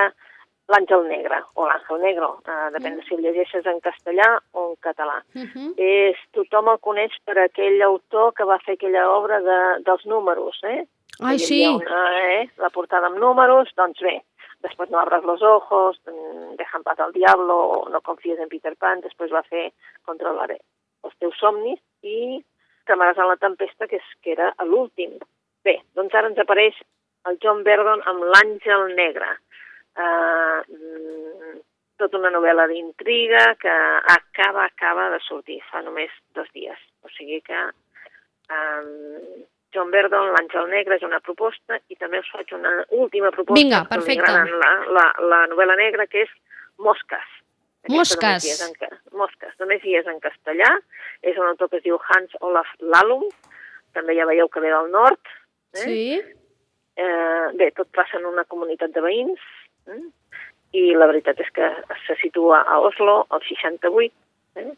L'Àngel 0.69 1.07
Negre, 1.09 1.39
o 1.57 1.65
l'Àngel 1.65 2.03
Negro, 2.03 2.29
eh, 2.45 2.69
depèn 2.75 2.99
de 2.99 3.05
si 3.07 3.15
el 3.17 3.23
llegeixes 3.25 3.65
en 3.67 3.79
castellà 3.81 4.27
o 4.53 4.67
en 4.71 4.75
català. 4.85 5.23
Uh 5.35 5.47
-huh. 5.49 5.69
És, 5.77 6.17
tothom 6.37 6.69
el 6.69 6.79
coneix 6.79 7.13
per 7.25 7.39
aquell 7.39 7.81
autor 7.83 8.35
que 8.35 8.45
va 8.45 8.59
fer 8.59 8.75
aquella 8.75 9.09
obra 9.11 9.41
de, 9.41 9.61
dels 9.87 10.05
números, 10.05 10.61
eh? 10.65 10.85
Ai, 11.21 11.39
sí. 11.39 11.67
Una, 11.67 12.03
eh? 12.33 12.51
La 12.59 12.69
portada 12.69 13.07
amb 13.07 13.19
números, 13.19 13.73
doncs 13.77 13.99
bé, 14.01 14.23
després 14.61 14.91
no 14.91 14.99
abres 14.99 15.25
los 15.25 15.43
ojos, 15.43 16.01
mm, 16.07 16.57
deja 16.57 16.77
en 16.77 16.83
paz 16.83 17.01
al 17.01 17.13
diablo, 17.13 17.87
no 17.91 18.01
confies 18.01 18.39
en 18.39 18.49
Peter 18.49 18.77
Pan, 18.77 19.01
després 19.01 19.33
va 19.33 19.43
fer 19.43 19.73
controlaré 20.05 20.59
els 21.05 21.17
teus 21.19 21.37
somnis 21.39 21.81
i 22.03 22.45
Tremaràs 22.89 23.19
en 23.21 23.29
la 23.29 23.37
tempesta, 23.37 23.87
que, 23.87 24.01
és, 24.01 24.13
que 24.25 24.33
era 24.33 24.49
l'últim. 24.65 25.19
Bé, 25.67 25.75
doncs 25.99 26.15
ara 26.17 26.31
ens 26.31 26.39
apareix 26.41 26.77
el 27.27 27.39
John 27.43 27.65
Verdon 27.67 28.05
amb 28.07 28.25
l'Àngel 28.35 28.95
Negre. 28.95 29.35
Uh, 29.99 30.63
mm, 30.71 31.55
tota 31.99 32.21
una 32.21 32.31
novel·la 32.31 32.69
d'intriga 32.71 33.57
que 33.59 33.75
acaba, 34.15 34.69
acaba 34.69 35.09
de 35.11 35.19
sortir 35.27 35.59
fa 35.71 35.83
només 35.83 36.13
dos 36.39 36.47
dies. 36.55 36.79
O 37.03 37.11
sigui 37.17 37.41
que 37.43 37.63
um, 38.55 38.93
John 39.75 39.91
Verdon, 39.91 40.31
l'Àngel 40.37 40.71
Negre, 40.71 40.97
és 40.97 41.07
una 41.07 41.21
proposta 41.25 41.81
i 41.91 41.99
també 41.99 42.23
us 42.23 42.31
faig 42.33 42.55
una 42.57 42.77
última 43.01 43.33
proposta 43.35 43.59
Vinga, 43.59 43.83
perfecte. 43.91 44.31
la, 44.63 44.73
la, 44.95 45.09
la 45.33 45.43
novel·la 45.51 45.77
negra, 45.81 46.07
que 46.07 46.25
és 46.25 46.33
Mosques. 46.79 47.35
Mosques. 47.89 48.45
només 48.45 48.63
en 48.63 49.19
Mosques. 49.19 49.53
Només 49.61 49.85
hi 49.85 49.97
és 49.99 50.09
en 50.11 50.19
castellà. 50.21 50.71
És 51.23 51.39
un 51.39 51.47
autor 51.49 51.71
que 51.71 51.81
es 51.81 51.87
diu 51.87 51.99
Hans 52.11 52.35
Olaf 52.45 52.71
Lallum. 52.81 53.25
També 53.97 54.17
ja 54.19 54.27
veieu 54.29 54.49
que 54.53 54.63
ve 54.63 54.73
del 54.73 54.91
nord. 54.93 55.21
Eh? 55.75 55.85
Sí. 55.85 56.03
Eh, 56.99 57.47
bé, 57.55 57.71
tot 57.77 57.87
passa 57.95 58.19
en 58.19 58.27
una 58.27 58.43
comunitat 58.51 58.91
de 58.91 59.03
veïns 59.05 59.39
eh? 59.87 60.01
i 60.75 60.83
la 60.99 61.07
veritat 61.07 61.39
és 61.45 61.51
que 61.55 61.69
se 62.07 62.17
situa 62.19 62.65
a 62.67 62.81
Oslo, 62.83 63.21
al 63.31 63.45
68, 63.47 64.11
eh? 64.59 64.73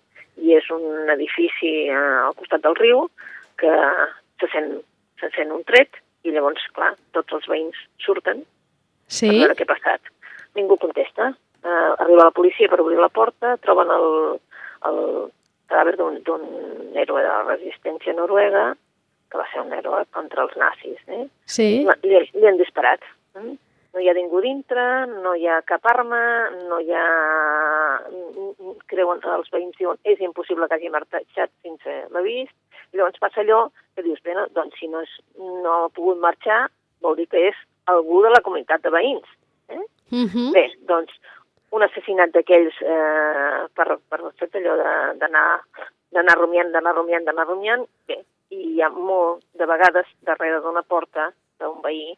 i 0.44 0.54
és 0.56 0.68
un 0.74 1.08
edifici 1.16 1.72
eh, 1.88 1.96
al 1.96 2.36
costat 2.36 2.62
del 2.66 2.76
riu 2.76 3.06
que 3.60 3.72
se 4.40 4.48
sent, 4.52 4.74
se 5.20 5.32
sent 5.36 5.52
un 5.56 5.64
tret 5.68 5.96
i 6.28 6.34
llavors, 6.34 6.62
clar, 6.76 6.92
tots 7.16 7.32
els 7.38 7.48
veïns 7.48 7.78
surten 8.04 8.44
Sí. 9.10 9.26
per 9.26 9.38
veure 9.40 9.56
què 9.58 9.66
ha 9.66 9.72
passat. 9.72 10.12
Ningú 10.54 10.76
contesta. 10.78 11.32
Uh, 11.60 11.92
arriba 12.00 12.28
la 12.28 12.36
policia 12.36 12.70
per 12.70 12.78
obrir 12.80 12.96
la 13.00 13.10
porta, 13.12 13.56
troben 13.64 13.90
el, 13.92 14.06
el 14.88 15.00
cadàver 15.68 15.96
d'un 15.98 16.44
héroe 16.94 17.24
de 17.24 17.28
la 17.28 17.42
resistència 17.48 18.14
noruega, 18.16 18.70
que 19.30 19.38
va 19.38 19.46
ser 19.52 19.62
un 19.62 19.72
héroe 19.72 20.04
contra 20.14 20.44
els 20.46 20.56
nazis. 20.58 21.00
Eh? 21.06 21.26
Sí. 21.46 21.68
Li, 22.04 22.22
li 22.34 22.48
han 22.48 22.58
disparat. 22.60 23.04
Eh? 23.38 23.52
No 23.90 24.02
hi 24.02 24.08
ha 24.10 24.14
ningú 24.14 24.40
dintre, 24.42 24.82
no 25.24 25.34
hi 25.34 25.48
ha 25.50 25.60
cap 25.66 25.86
arma, 25.90 26.22
no 26.68 26.78
hi 26.82 26.92
ha... 26.94 27.06
Creuen, 28.90 29.22
els 29.34 29.50
veïns 29.54 29.78
diuen 29.78 29.98
és 30.06 30.20
impossible 30.22 30.68
que 30.68 30.78
hagi 30.78 30.92
marxat 30.92 31.50
sense. 31.62 31.96
I 32.90 32.98
llavors 32.98 33.22
passa 33.22 33.42
allò 33.42 33.64
que 33.94 34.02
dius, 34.06 34.22
bé, 34.26 34.34
no, 34.34 34.46
doncs 34.54 34.78
si 34.78 34.88
no, 34.90 35.02
és, 35.06 35.12
no 35.38 35.74
ha 35.74 35.90
pogut 35.94 36.18
marxar, 36.22 36.64
vol 37.02 37.18
dir 37.18 37.28
que 37.30 37.42
és 37.50 37.58
algú 37.90 38.22
de 38.24 38.32
la 38.34 38.42
comunitat 38.46 38.82
de 38.82 38.94
veïns. 38.94 39.26
Eh? 39.70 39.82
Uh 40.10 40.26
-huh. 40.26 40.50
Bé, 40.54 40.66
doncs, 40.90 41.12
un 41.70 41.82
assassinat 41.82 42.32
d'aquells 42.34 42.74
eh, 42.82 43.66
per, 43.74 43.98
per 44.10 44.20
fet 44.38 44.54
allò 44.58 44.76
d'anar 45.20 45.46
d'anar 46.10 46.36
rumiant, 46.38 46.72
d'anar 46.74 46.94
rumiant, 46.96 47.24
d'anar 47.24 47.46
rumiant, 47.46 47.86
bé, 48.08 48.18
i 48.50 48.60
hi 48.74 48.82
ha 48.82 48.90
molt 48.94 49.44
de 49.58 49.66
vegades 49.70 50.08
darrere 50.26 50.60
d'una 50.64 50.82
porta 50.82 51.30
d'un 51.60 51.80
veí 51.84 52.14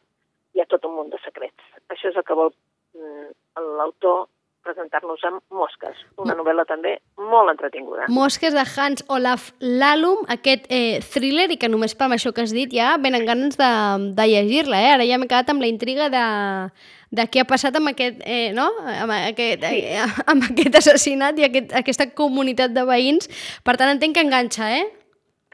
hi 0.53 0.61
ha 0.61 0.69
tot 0.69 0.85
un 0.89 0.97
munt 0.99 1.11
de 1.13 1.21
secrets. 1.25 1.73
Això 1.93 2.11
és 2.11 2.17
el 2.17 2.25
que 2.29 2.37
vol 2.37 2.53
mm, 2.53 3.33
l'autor 3.79 4.27
presentar-nos 4.63 5.23
amb 5.27 5.43
Mosques, 5.51 5.99
una 6.23 6.37
novel·la 6.39 6.65
també 6.69 6.95
molt 7.19 7.51
entretinguda. 7.51 8.07
Mosques 8.13 8.55
de 8.55 8.63
Hans 8.63 9.03
Olaf 9.11 9.51
Lallum, 9.59 10.23
aquest 10.31 10.69
eh, 10.71 11.01
thriller, 11.03 11.49
i 11.51 11.59
que 11.59 11.71
només 11.73 11.97
per 11.99 12.13
això 12.15 12.31
que 12.35 12.45
has 12.47 12.55
dit 12.55 12.71
ja 12.75 12.95
venen 13.03 13.27
ganes 13.27 13.59
de, 13.59 13.73
de 14.15 14.29
llegir-la, 14.31 14.79
eh? 14.79 14.93
Ara 14.97 15.09
ja 15.09 15.19
m'he 15.19 15.31
quedat 15.31 15.51
amb 15.51 15.65
la 15.65 15.71
intriga 15.73 16.09
de, 16.15 16.25
de 17.11 17.27
què 17.27 17.43
ha 17.43 17.49
passat 17.49 17.77
amb 17.79 17.91
aquest, 17.91 18.23
eh, 18.23 18.53
no? 18.55 18.69
amb, 18.95 19.15
aquest, 19.19 19.67
sí. 19.67 19.85
eh, 19.99 20.09
amb 20.33 20.47
aquest 20.53 20.79
assassinat 20.85 21.43
i 21.43 21.49
aquest, 21.51 21.75
aquesta 21.83 22.09
comunitat 22.15 22.75
de 22.77 22.87
veïns. 22.89 23.31
Per 23.67 23.77
tant, 23.77 23.91
entenc 23.91 24.17
que 24.17 24.27
enganxa, 24.29 24.71
eh? 24.79 24.87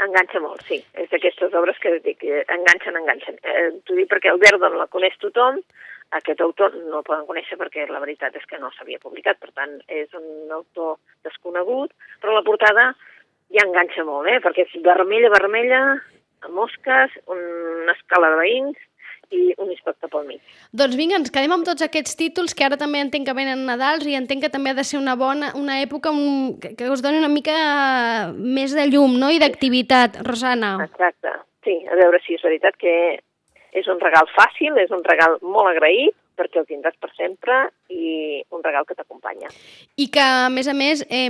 Enganxa 0.04 0.40
molt, 0.40 0.62
sí. 0.68 0.78
És 0.94 1.10
d'aquestes 1.10 1.54
obres 1.58 1.78
que 1.82 1.96
dic, 2.04 2.22
enganxen, 2.54 2.96
enganxen. 3.00 3.38
Eh, 3.42 3.68
T'ho 3.84 3.96
dic 3.98 4.10
perquè 4.12 4.30
el 4.30 4.38
Verdon 4.42 4.76
la 4.78 4.86
coneix 4.92 5.16
tothom, 5.18 5.58
aquest 6.16 6.40
autor 6.40 6.74
no 6.88 7.00
el 7.00 7.06
poden 7.06 7.26
conèixer 7.28 7.58
perquè 7.60 7.84
la 7.90 8.00
veritat 8.00 8.36
és 8.38 8.46
que 8.48 8.60
no 8.62 8.70
s'havia 8.72 9.02
publicat, 9.02 9.40
per 9.42 9.50
tant 9.52 9.74
és 9.88 10.14
un 10.16 10.52
autor 10.54 10.96
desconegut, 11.26 11.92
però 12.22 12.36
la 12.36 12.44
portada 12.46 12.92
ja 13.52 13.64
enganxa 13.66 14.04
molt, 14.08 14.28
eh? 14.30 14.38
perquè 14.44 14.64
és 14.64 14.78
vermella, 14.84 15.32
vermella, 15.34 15.82
mosques, 16.54 17.12
una 17.26 17.96
escala 17.96 18.30
de 18.32 18.40
veïns, 18.40 18.80
i 19.34 19.54
un 19.58 19.70
inspector 19.72 20.10
pel 20.12 20.26
mig. 20.28 20.40
Doncs 20.72 20.96
vinga, 20.98 21.18
ens 21.20 21.32
quedem 21.34 21.54
amb 21.54 21.66
tots 21.66 21.84
aquests 21.84 22.16
títols 22.18 22.54
que 22.56 22.66
ara 22.66 22.78
també 22.80 23.02
entenc 23.04 23.28
que 23.28 23.36
venen 23.36 23.66
Nadals 23.68 24.06
i 24.08 24.16
entenc 24.18 24.44
que 24.44 24.52
també 24.52 24.72
ha 24.72 24.78
de 24.78 24.86
ser 24.86 24.98
una 25.00 25.16
bona 25.20 25.52
una 25.58 25.80
època 25.82 26.12
un, 26.14 26.58
que 26.60 26.90
us 26.92 27.02
doni 27.04 27.20
una 27.20 27.32
mica 27.32 27.56
més 28.36 28.74
de 28.76 28.88
llum 28.90 29.18
no? 29.20 29.30
i 29.30 29.40
d'activitat, 29.42 30.22
Rosana. 30.26 30.76
Exacte, 30.88 31.34
sí, 31.66 31.80
a 31.90 31.98
veure 32.00 32.20
si 32.24 32.38
és 32.38 32.44
veritat 32.44 32.78
que 32.80 32.94
és 33.78 33.88
un 33.92 34.00
regal 34.00 34.28
fàcil, 34.34 34.78
és 34.80 34.92
un 34.94 35.04
regal 35.04 35.36
molt 35.44 35.70
agraït, 35.74 36.16
perquè 36.38 36.60
el 36.62 36.68
tindràs 36.70 36.94
per 37.02 37.10
sempre 37.18 37.58
i 37.90 38.38
un 38.54 38.62
regal 38.62 38.86
que 38.86 38.94
t'acompanya. 38.94 39.50
I 39.98 40.06
que, 40.14 40.22
a 40.22 40.48
més 40.52 40.68
a 40.70 40.74
més, 40.76 41.02
eh, 41.10 41.28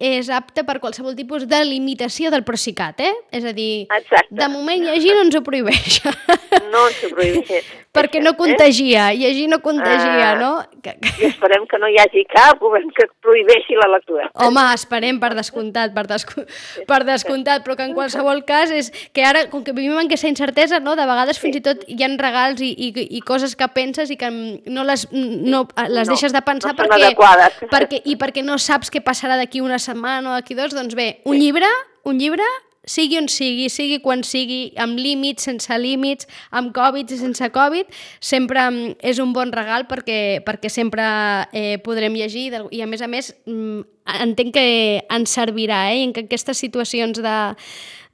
és 0.00 0.30
apte 0.32 0.64
per 0.64 0.78
qualsevol 0.80 1.16
tipus 1.18 1.44
de 1.50 1.60
limitació 1.68 2.30
del 2.32 2.44
Procicat, 2.46 3.00
eh? 3.04 3.12
És 3.36 3.44
a 3.44 3.52
dir, 3.56 3.86
Exacte. 3.90 4.32
de 4.34 4.48
moment 4.48 4.86
llegir 4.88 5.14
no 5.14 5.26
ens 5.26 5.36
ho 5.36 5.42
prohibeix. 5.46 6.00
No 6.72 6.86
ens 6.88 7.02
ho 7.04 7.08
prohibeix. 7.14 7.66
perquè 7.96 8.20
no 8.20 8.34
contagia, 8.36 9.10
eh? 9.12 9.16
llegir 9.16 9.46
no 9.48 9.60
contagia, 9.64 10.32
Ah. 10.32 10.34
no? 10.36 10.50
I 10.84 11.24
esperem 11.28 11.64
que 11.66 11.78
no 11.80 11.88
hi 11.88 11.96
hagi 12.00 12.24
cap 12.28 12.58
govern 12.60 12.90
que 12.96 13.06
prohibeixi 13.24 13.76
la 13.78 13.88
lectura. 13.94 14.26
Home, 14.34 14.60
esperem 14.74 15.18
per 15.20 15.30
descomptat, 15.34 15.94
per, 15.94 16.04
desco 16.10 16.44
per 16.88 17.04
descomptat, 17.08 17.64
però 17.64 17.76
que 17.78 17.86
en 17.88 17.94
qualsevol 17.96 18.44
cas 18.48 18.70
és 18.74 18.90
que 19.12 19.24
ara, 19.24 19.46
com 19.50 19.64
que 19.64 19.72
vivim 19.72 19.96
en 19.96 20.06
aquesta 20.06 20.28
incertesa, 20.28 20.80
no, 20.80 20.96
de 20.98 21.06
vegades 21.08 21.40
fins 21.40 21.56
i 21.56 21.62
tot 21.64 21.84
hi 21.88 21.96
ha 22.04 22.10
regals 22.20 22.60
i, 22.60 22.70
i, 22.72 22.90
i 23.16 23.20
coses 23.24 23.56
que 23.56 23.68
penses 23.72 24.10
i 24.12 24.18
que 24.20 24.28
no 24.66 24.84
les, 24.88 25.06
no, 25.12 25.64
les 25.88 26.06
No, 26.06 26.12
deixes 26.14 26.34
de 26.34 26.42
pensar 26.46 26.74
no 26.74 26.82
perquè, 26.82 27.00
adequades. 27.08 27.58
perquè, 27.74 28.02
i 28.04 28.16
perquè 28.20 28.44
no 28.46 28.58
saps 28.62 28.92
què 28.92 29.02
passarà 29.04 29.38
d'aquí 29.40 29.64
una 29.64 29.80
setmana 29.82 30.32
o 30.32 30.36
d'aquí 30.38 30.58
dos, 30.58 30.74
doncs 30.76 30.96
bé, 30.98 31.20
un 31.24 31.40
llibre, 31.40 31.70
un 32.06 32.20
llibre 32.22 32.46
sigui 32.86 33.18
on 33.18 33.26
sigui, 33.28 33.66
sigui 33.68 33.98
quan 34.00 34.22
sigui, 34.24 34.70
amb 34.80 34.98
límits, 34.98 35.48
sense 35.48 35.74
límits, 35.82 36.28
amb 36.54 36.70
Covid 36.74 37.10
i 37.10 37.18
sense 37.18 37.50
Covid, 37.52 37.90
sempre 38.22 38.62
mm, 38.62 38.96
és 39.10 39.18
un 39.22 39.34
bon 39.34 39.50
regal 39.52 39.88
perquè, 39.90 40.40
perquè 40.46 40.70
sempre 40.70 41.04
eh, 41.50 41.76
podrem 41.82 42.14
llegir 42.14 42.48
i 42.70 42.82
a 42.82 42.86
més 42.86 43.02
a 43.02 43.10
més 43.10 43.32
mm, 43.44 43.82
entenc 44.22 44.54
que 44.54 44.66
ens 45.02 45.34
servirà 45.34 45.88
eh? 45.90 45.98
i 45.98 46.06
en 46.06 46.14
que 46.14 46.28
aquestes 46.28 46.62
situacions 46.62 47.18
de, 47.18 47.36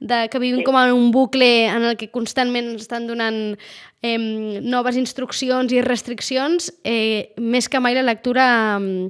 de 0.03 0.27
que 0.29 0.39
vivim 0.39 0.59
Sí. 0.59 0.63
com 0.67 0.75
en 0.77 0.91
un 0.91 1.11
bucle 1.15 1.65
en 1.71 1.83
el 1.87 1.95
que 1.97 2.09
constantment 2.11 2.73
ens 2.73 2.81
estan 2.83 3.07
donant 3.07 3.55
eh, 4.03 4.17
noves 4.61 4.97
instruccions 4.99 5.71
i 5.71 5.79
restriccions, 5.81 6.73
eh, 6.83 7.31
més 7.39 7.69
que 7.71 7.79
mai 7.79 7.95
la 7.95 8.03
lectura 8.03 8.77
mm, 8.79 9.05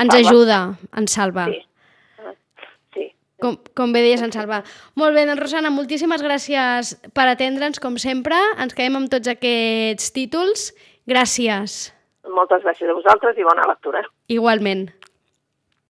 ens 0.00 0.14
salva. 0.14 0.22
ajuda, 0.24 0.60
ens 0.96 1.12
salva. 1.12 1.44
Sí. 1.52 1.60
Ah, 2.24 2.32
Sí. 2.94 3.04
Com, 3.38 3.58
com 3.76 3.92
bé 3.92 4.00
deies, 4.02 4.22
en 4.24 4.32
Salva. 4.32 4.62
Molt 4.96 5.14
bé, 5.14 5.26
doncs 5.28 5.38
Rosana, 5.44 5.70
moltíssimes 5.70 6.24
gràcies 6.24 6.96
per 7.12 7.28
atendre'ns, 7.28 7.78
com 7.78 7.98
sempre. 8.00 8.34
Ens 8.58 8.74
quedem 8.74 8.96
amb 8.96 9.08
tots 9.12 9.28
aquests 9.28 10.10
títols. 10.16 10.72
Gràcies. 11.06 11.92
Moltes 12.28 12.64
gràcies 12.64 12.88
a 12.90 12.96
vosaltres 12.96 13.38
i 13.38 13.44
bona 13.46 13.62
lectura. 13.68 14.02
Igualment. 14.28 14.88